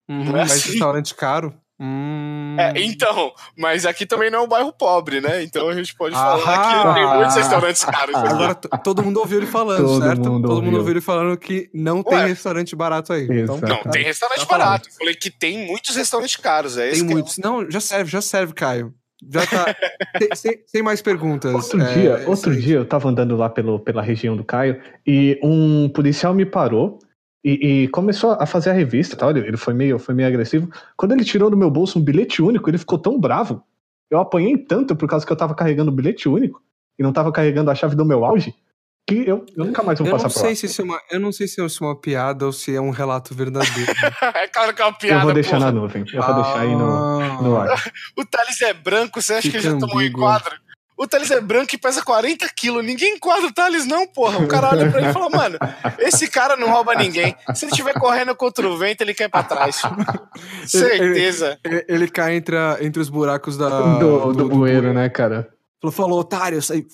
[0.08, 0.70] Uhum, Não é mas assim.
[0.70, 1.54] restaurante caro.
[1.82, 2.56] Hum.
[2.58, 5.42] É, então, mas aqui também não é um bairro pobre, né?
[5.42, 6.94] Então a gente pode falar Ahá.
[6.94, 8.14] que tem muitos restaurantes caros.
[8.14, 8.28] aqui.
[8.28, 10.30] Agora todo mundo ouviu ele falando, Todo certo?
[10.30, 10.78] mundo todo mundo ouviu.
[10.80, 12.26] ouviu ele falando que não tem Ué.
[12.26, 13.24] restaurante barato aí.
[13.30, 13.56] Então.
[13.58, 14.88] Não, tá- tem restaurante tá barato.
[14.90, 16.76] Eu falei que tem muitos restaurantes caros.
[16.76, 17.38] É esse Tem que é- muitos.
[17.38, 18.92] Não, já serve, já serve, Caio.
[19.32, 19.64] Já tá.
[20.36, 21.54] sem, sem- mais perguntas.
[21.54, 24.80] Outro É, dia, é outro dia eu tava andando lá pelo, pela região do Caio
[25.06, 26.98] e um policial me parou
[27.44, 29.30] e, e começou a fazer a revista, tá?
[29.30, 30.70] Ele ele foi meio, foi meio agressivo.
[30.96, 33.62] Quando ele tirou do meu bolso um bilhete único, ele ficou tão bravo.
[34.10, 36.62] Eu apanhei tanto por causa que eu tava carregando o bilhete único
[36.98, 38.54] e não tava carregando a chave do meu auge
[39.10, 40.44] que eu, eu nunca mais vou Eu passar não, por lá.
[40.46, 42.74] sei se isso é uma, eu não sei se isso é uma piada ou se
[42.74, 43.90] é um relato verdadeiro.
[44.36, 45.20] é claro que é uma piada.
[45.20, 45.72] Eu vou deixar porra.
[45.72, 46.04] na nuvem.
[46.12, 47.92] Eu vou deixar aí no, no Ah, ar.
[48.16, 50.20] O Thales é branco, você acha que Que ele já tomou um ambíguo.
[51.02, 52.84] O Thales é branco e pesa 40 quilos.
[52.84, 54.38] Ninguém enquadra o Thales, não, porra.
[54.38, 55.58] O cara olha pra ele e fala, mano,
[55.98, 57.34] esse cara não rouba ninguém.
[57.54, 59.80] Se ele estiver correndo contra o vento, ele cai pra trás.
[60.66, 61.58] Certeza.
[61.64, 65.48] Ele, ele cai entre, a- entre os buracos da, do, do, bueiro, né, cara?
[65.80, 66.84] Falou, falou, otário, sai.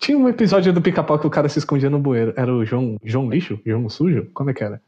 [0.00, 2.34] Tinha um episódio do pica-pau que o cara se escondia no bueiro.
[2.36, 3.60] Era o João, João Lixo?
[3.64, 4.28] João Sujo?
[4.34, 4.82] Como é que era?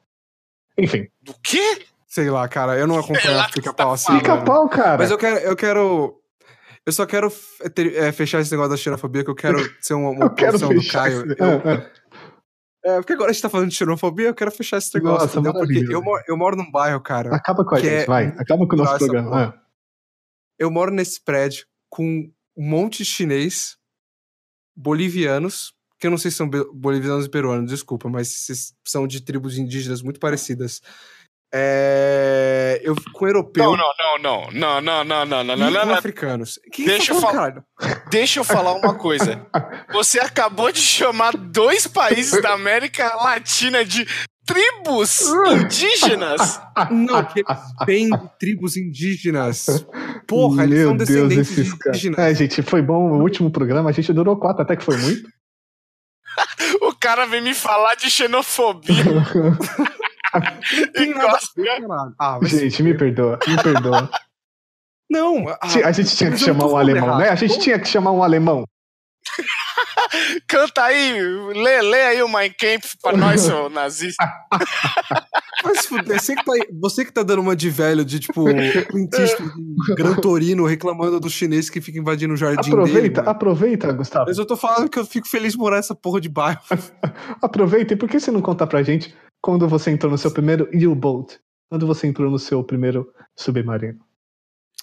[0.77, 1.07] Enfim.
[1.23, 1.83] Do quê?
[2.09, 4.07] Sei lá, cara, eu não acompanho pica-pau assim.
[4.07, 4.23] tá mano.
[4.23, 4.99] Pica-pau, cara.
[4.99, 6.20] Mas eu quero, eu quero.
[6.87, 7.33] Eu só quero
[7.97, 10.87] é, fechar esse negócio da xenofobia, que eu quero ser uma, uma Eu posição do
[10.87, 11.25] Caio.
[12.85, 15.38] é, porque agora a gente tá falando de xenofobia, eu quero fechar esse negócio, Nossa,
[15.40, 15.53] entendeu?
[15.55, 17.35] Porque eu, moro- eu moro num bairro, cara.
[17.35, 18.27] Acaba com a gente, é vai.
[18.38, 19.55] Acaba com o nosso Nossa, programa.
[19.57, 19.61] Ah.
[20.59, 22.05] Eu moro nesse prédio com
[22.57, 23.77] um monte de chinês,
[24.77, 28.47] bolivianos, que eu não sei se são bolivianos e peruanos, desculpa, mas
[28.87, 30.81] são de tribos indígenas muito parecidas.
[31.56, 35.94] É, eu com europeu Não, não, não, não, não, não, não, não, não, não, não.
[35.94, 36.58] africanos.
[36.72, 37.64] Que Deixa eu tá caralho?
[38.10, 39.46] Deixa eu falar uma coisa.
[39.92, 44.04] Você acabou de chamar dois países da América Latina de
[44.44, 45.20] tribos
[45.52, 46.60] indígenas.
[46.90, 49.86] Não, que eles vêm de tribos indígenas.
[50.26, 51.98] Porra, eles Meu são Deus, descendentes de esses caras.
[51.98, 52.18] indígenas.
[52.18, 53.90] É, gente, foi bom o último programa.
[53.90, 55.28] A gente durou quatro, até que foi muito.
[56.80, 58.94] O cara vem me falar de xenofobia.
[60.40, 61.62] Não tem E nada a gosta.
[61.62, 62.14] ver, caralho.
[62.20, 64.11] Ah, mas gente, me perdoa, me perdoa.
[65.11, 65.49] não.
[65.49, 67.18] ah, a gente tinha que mas chamar um alemão, errado.
[67.20, 67.29] né?
[67.29, 68.64] A gente tinha que chamar um alemão.
[70.47, 71.12] Canta aí,
[71.55, 74.25] lê, lê aí o Mein Kampf pra nós, seu nazista.
[75.88, 80.14] Fuder, você que, tá, você que tá dando uma de velho, de tipo, de Gran
[80.16, 83.16] Torino reclamando do chinês que fica invadindo o jardim Aproveita, dele.
[83.16, 83.31] mano.
[83.31, 84.27] aproveita, Gustavo.
[84.29, 86.61] Mas eu tô falando que eu fico feliz de morar nessa porra de bairro.
[87.42, 87.94] Aproveita.
[87.94, 91.38] E por que você não conta pra gente quando você entrou no seu primeiro U-Boat?
[91.68, 94.00] Quando você entrou no seu primeiro submarino?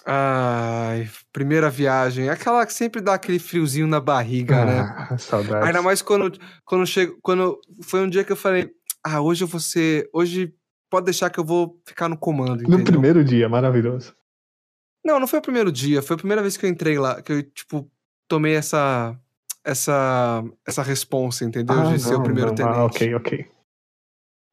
[0.06, 2.28] Ai, primeira viagem.
[2.28, 4.80] Aquela que sempre dá aquele friozinho na barriga, né?
[5.10, 5.66] Ah, saudades.
[5.66, 7.18] Ainda mais quando, quando chego.
[7.20, 8.70] Quando foi um dia que eu falei,
[9.02, 10.08] ah, hoje eu vou ser.
[10.12, 10.54] Hoje
[10.88, 12.62] pode deixar que eu vou ficar no comando.
[12.62, 12.84] No entendeu?
[12.84, 14.14] primeiro dia, maravilhoso.
[15.04, 17.32] Não, não foi o primeiro dia, foi a primeira vez que eu entrei lá, que
[17.32, 17.90] eu, tipo,
[18.28, 19.18] tomei essa.
[19.64, 20.44] Essa.
[20.64, 21.80] Essa responsa, entendeu?
[21.80, 22.54] Ah, de ser o primeiro não.
[22.54, 22.76] tenente.
[22.76, 23.61] Ah, ok, ok.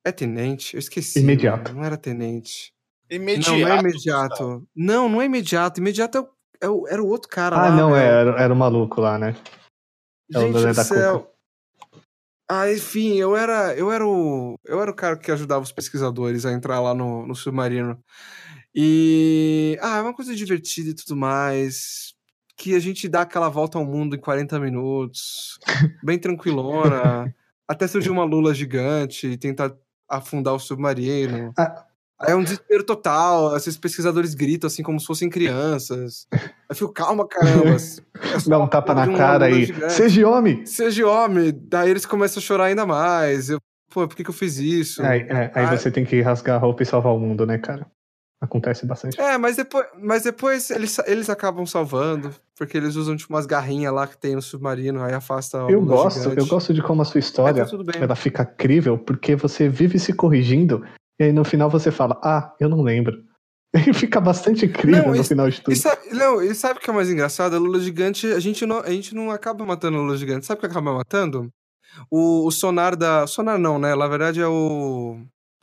[0.09, 0.75] É tenente?
[0.75, 1.19] Eu esqueci.
[1.19, 1.69] Imediato.
[1.69, 2.73] mano, Não era tenente.
[3.09, 3.51] Imediato.
[3.51, 4.67] Não, não é imediato.
[4.75, 5.79] Não, não é imediato.
[5.79, 6.29] Imediato é o-
[6.61, 7.75] é o- era o outro cara Ah, lá.
[7.75, 8.03] não, né?
[8.03, 9.35] é, era, era o maluco lá, né?
[10.33, 11.31] É o Gente Lelé do da céu.
[12.51, 16.45] Ah, enfim, eu era, eu era o, eu era o cara que ajudava os pesquisadores
[16.45, 18.03] a entrar lá no, no submarino.
[18.73, 22.13] E ah, é uma coisa divertida e tudo mais,
[22.57, 25.59] que a gente dá aquela volta ao mundo em 40 minutos,
[26.03, 27.33] bem tranquilona,
[27.67, 29.71] até surgir uma lula gigante e tentar
[30.09, 31.53] afundar o submarino.
[31.57, 31.85] Ah.
[32.21, 36.27] Aí é um desespero total, esses pesquisadores gritam assim como se fossem crianças.
[36.67, 37.77] Eu fico, calma, caramba.
[38.19, 39.65] é Dá um tapa na uma cara aí.
[39.65, 40.65] gigante Seja homem!
[40.65, 43.49] seja homem, daí eles começam a chorar ainda mais.
[43.49, 45.01] Eu, pô, por que, que eu fiz isso?
[45.01, 47.87] Aí, é, aí você tem que rasgar a roupa e salvar o mundo, né, cara?
[48.41, 49.19] Acontece bastante.
[49.19, 53.93] É, mas depois, mas depois eles, eles acabam salvando, porque eles usam tipo umas garrinhas
[53.93, 56.39] lá que tem no submarino, aí afasta Eu gosto, gigante.
[56.39, 59.99] eu gosto de como a sua Aí história tá ela fica crível, porque você vive
[59.99, 60.85] se corrigindo,
[61.19, 63.21] e aí no final você fala, ah, eu não lembro.
[63.87, 65.73] E fica bastante crível Não, no isso- final de tudo.
[65.73, 67.55] E sabe, não, e sabe o que é mais engraçado?
[67.55, 70.45] A lula gigante, a gente não, a gente não acaba matando a lula gigante.
[70.45, 71.49] Sabe o que acaba matando?
[72.09, 73.27] O, o sonar da.
[73.27, 73.93] Sonar não, né?
[73.95, 75.19] Na verdade é o.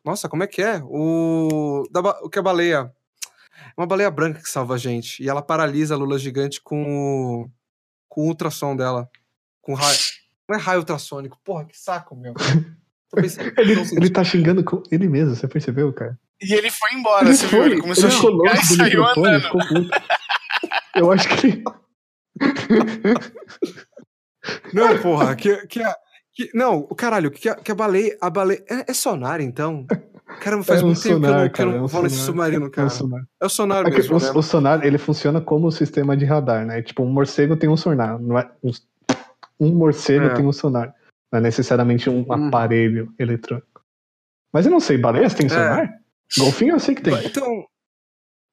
[0.07, 0.81] Nossa, como é que é?
[0.85, 1.83] O.
[1.91, 2.93] Da, ba- o que é a baleia?
[3.77, 5.21] É uma baleia branca que salva a gente.
[5.23, 6.83] E ela paralisa a lula gigante com
[7.43, 7.51] o.
[8.09, 9.11] com o ultrassom dela.
[9.61, 9.99] Com raio.
[10.49, 11.39] Não é raio ultrassônico.
[11.45, 12.33] Porra, que saco, meu.
[13.15, 16.19] Pensando Ele, ele tá xingando com ele mesmo, você percebeu, cara?
[16.41, 17.65] E ele foi embora, Ele você viu?
[17.65, 19.43] Ele começou a ele ficou xingar e saiu andando.
[19.43, 19.91] ficou puto.
[20.95, 21.65] Eu acho que ele.
[24.73, 25.97] Não, porra, que, que, a,
[26.37, 28.17] que Não, o caralho, que a, que a baleia.
[28.21, 28.63] A baleia.
[28.69, 29.87] É, é sonar, então?
[30.41, 31.79] Caramba, faz É um muito tempo que eu sonar, não, que eu cara, não é
[31.79, 32.27] um nesse sonar.
[32.27, 32.87] submarino, É cara.
[32.87, 33.25] um sonar.
[33.41, 34.31] É o sonar É que mesmo, o, né?
[34.35, 36.83] o sonar ele funciona como um sistema de radar, né?
[36.83, 38.51] Tipo, um morcego tem um sonar, não é?
[38.63, 38.71] Um,
[39.61, 40.35] um morcego É.
[40.35, 40.95] tem um sonar,
[41.33, 42.33] não é necessariamente um Uhum.
[42.49, 43.81] aparelho eletrônico.
[44.53, 45.91] Mas eu não sei, baleias tem sonar?
[46.37, 47.15] Golfinho eu sei que tem.
[47.25, 47.65] Então.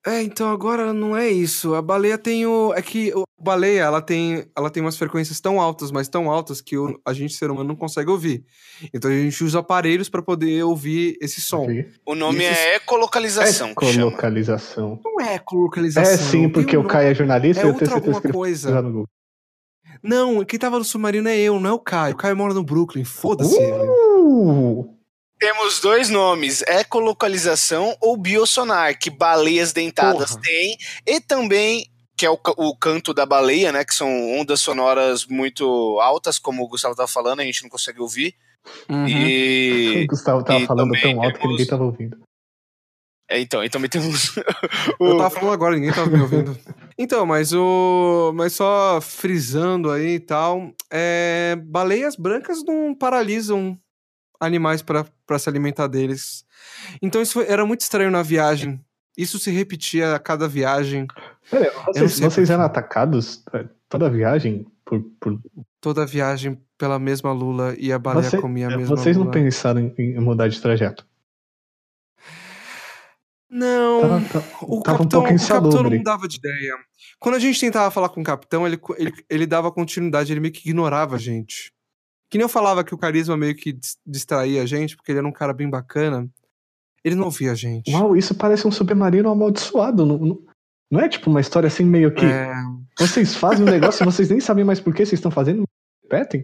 [0.06, 1.76] É, então agora não é isso.
[1.76, 2.74] A baleia tem o.
[2.74, 6.30] É que o- a baleia ela tem, ela tem umas frequências tão altas, mas tão
[6.30, 8.44] altas que o- a gente, ser humano, não consegue ouvir.
[8.94, 11.66] Então a gente usa aparelhos para poder ouvir esse som.
[12.06, 13.74] O nome é ecolocalização.
[13.74, 14.06] que chama.
[14.08, 15.00] Colocalização.
[15.06, 16.14] Não é colocalização.
[16.14, 18.34] É sim, porque o Caio é jornalista é e eu tenho outra certeza que ele
[18.34, 18.68] coisa.
[18.68, 19.08] pesquisar no Google.
[20.04, 22.14] Não, quem tava no submarino é eu, não é o Caio.
[22.14, 23.06] O Caio mora no Brooklyn.
[23.06, 23.56] Foda-se.
[23.58, 24.03] Uh!
[25.44, 30.42] Temos dois nomes, ecolocalização ou biosonar, que baleias dentadas Porra.
[30.42, 31.86] têm, e também
[32.16, 33.84] que é o, o, canto da baleia, né?
[33.84, 34.08] Que são
[34.40, 38.34] ondas sonoras muito altas, como o Gustavo tava falando, a gente não consegue ouvir.
[38.88, 39.06] Uhum.
[39.06, 40.04] E.
[40.08, 42.18] O Gustavo tava falando tão alto que ninguém tava ouvindo.
[43.30, 44.38] É, então, então temos.
[44.98, 46.58] Eu tava falando agora, ninguém tava me ouvindo.
[46.98, 48.32] Então, mas o.
[48.34, 50.72] Mas só frisando aí e tal.
[50.90, 51.58] É...
[51.66, 53.78] Baleias brancas não paralisam
[54.46, 56.46] animais para se alimentar deles.
[57.02, 57.48] Então isso foi...
[57.48, 58.80] era muito estranho na viagem.
[59.18, 61.08] Isso se repetia a cada viagem.
[61.50, 63.44] Pera, vocês, vocês eram atacados
[63.88, 65.40] toda a viagem por, por,
[65.80, 69.26] Toda a viagem pela mesma lula e a baleia Você, comia a mesma Vocês lula.
[69.26, 71.06] não pensaram em, em mudar de trajeto?
[73.50, 74.02] Não.
[74.02, 76.74] Tava, tava, O tava capitão, um o capitão não mudava de ideia.
[77.20, 80.54] Quando a gente tentava falar com o capitão, ele, ele, ele dava continuidade, ele meio
[80.54, 81.73] que ignorava a gente.
[82.34, 85.20] Que nem eu falava que o carisma meio que dis- distraía a gente, porque ele
[85.20, 86.28] era um cara bem bacana.
[87.04, 87.92] Ele não ouvia a gente.
[87.94, 90.04] Uau, isso parece um submarino amaldiçoado.
[90.04, 90.40] Não, não,
[90.90, 92.26] não é tipo uma história assim meio que.
[92.26, 92.52] É,
[92.98, 95.64] Vocês fazem um negócio e vocês nem sabem mais por que vocês estão fazendo.
[96.02, 96.44] Repetem?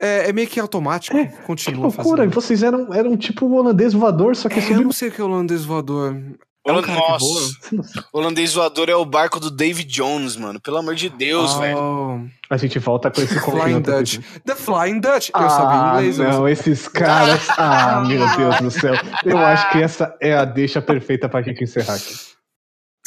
[0.00, 1.16] é, é meio que automático.
[1.16, 2.16] É, Que Continua loucura!
[2.24, 2.34] fazendo.
[2.34, 5.20] Vocês eram, eram tipo o holandês voador, só que É, eu não sei o que
[5.20, 6.20] é o holandês voador.
[6.64, 7.40] É um cara que voa?
[7.72, 10.60] Nossa, o holandês voador é o barco do David Jones, mano.
[10.60, 11.76] Pelo amor de Deus, velho.
[11.76, 14.18] Oh, A gente volta com esse Flying Dutch.
[14.44, 15.30] The Flying Dutch.
[15.30, 16.18] Eu Ah, sabia inglês.
[16.18, 17.48] não, esses caras.
[17.58, 18.94] Ah, meu Deus do céu.
[19.24, 22.14] Eu acho que essa é a deixa perfeita pra gente encerrar aqui.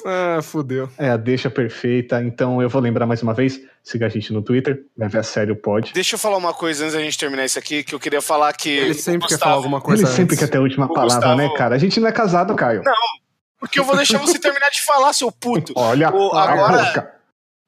[0.05, 0.89] Ah, fudeu.
[0.97, 2.21] É a deixa perfeita.
[2.21, 5.55] Então eu vou lembrar mais uma vez: siga a gente no Twitter, ver a sério
[5.55, 5.93] pode.
[5.93, 8.51] Deixa eu falar uma coisa antes da gente terminar isso aqui, que eu queria falar
[8.53, 8.69] que.
[8.69, 10.39] Ele sempre quer Gustavo- falar alguma coisa Ele sempre antes.
[10.39, 11.73] quer ter a última O palavra, Gustavo- né, cara?
[11.75, 12.83] A gente não é casado, Caio.
[13.65, 15.73] Porque eu vou deixar você terminar de falar, seu puto.
[15.75, 17.15] Olha O- agora-.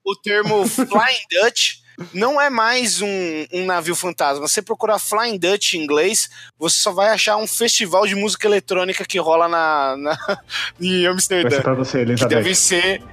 [0.06, 1.76] O termo Flying Dutch
[2.14, 3.08] não é mais um,
[3.52, 4.48] um navio fantasma.
[4.48, 9.04] Você procurar Flying Dutch em inglês, você só vai achar um festival de música eletrônica
[9.04, 10.18] que rola na, na
[10.80, 11.62] em Amsterdã.
[11.76, 13.04] você, Que deve ser.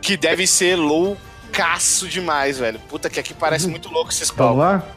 [0.00, 2.80] Que deve ser loucaço demais, velho.
[2.88, 4.88] Puta que aqui parece muito louco esses Vamos palcos.
[4.88, 4.96] lá?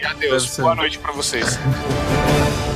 [0.00, 0.56] E adeus.
[0.56, 1.56] Boa noite pra vocês.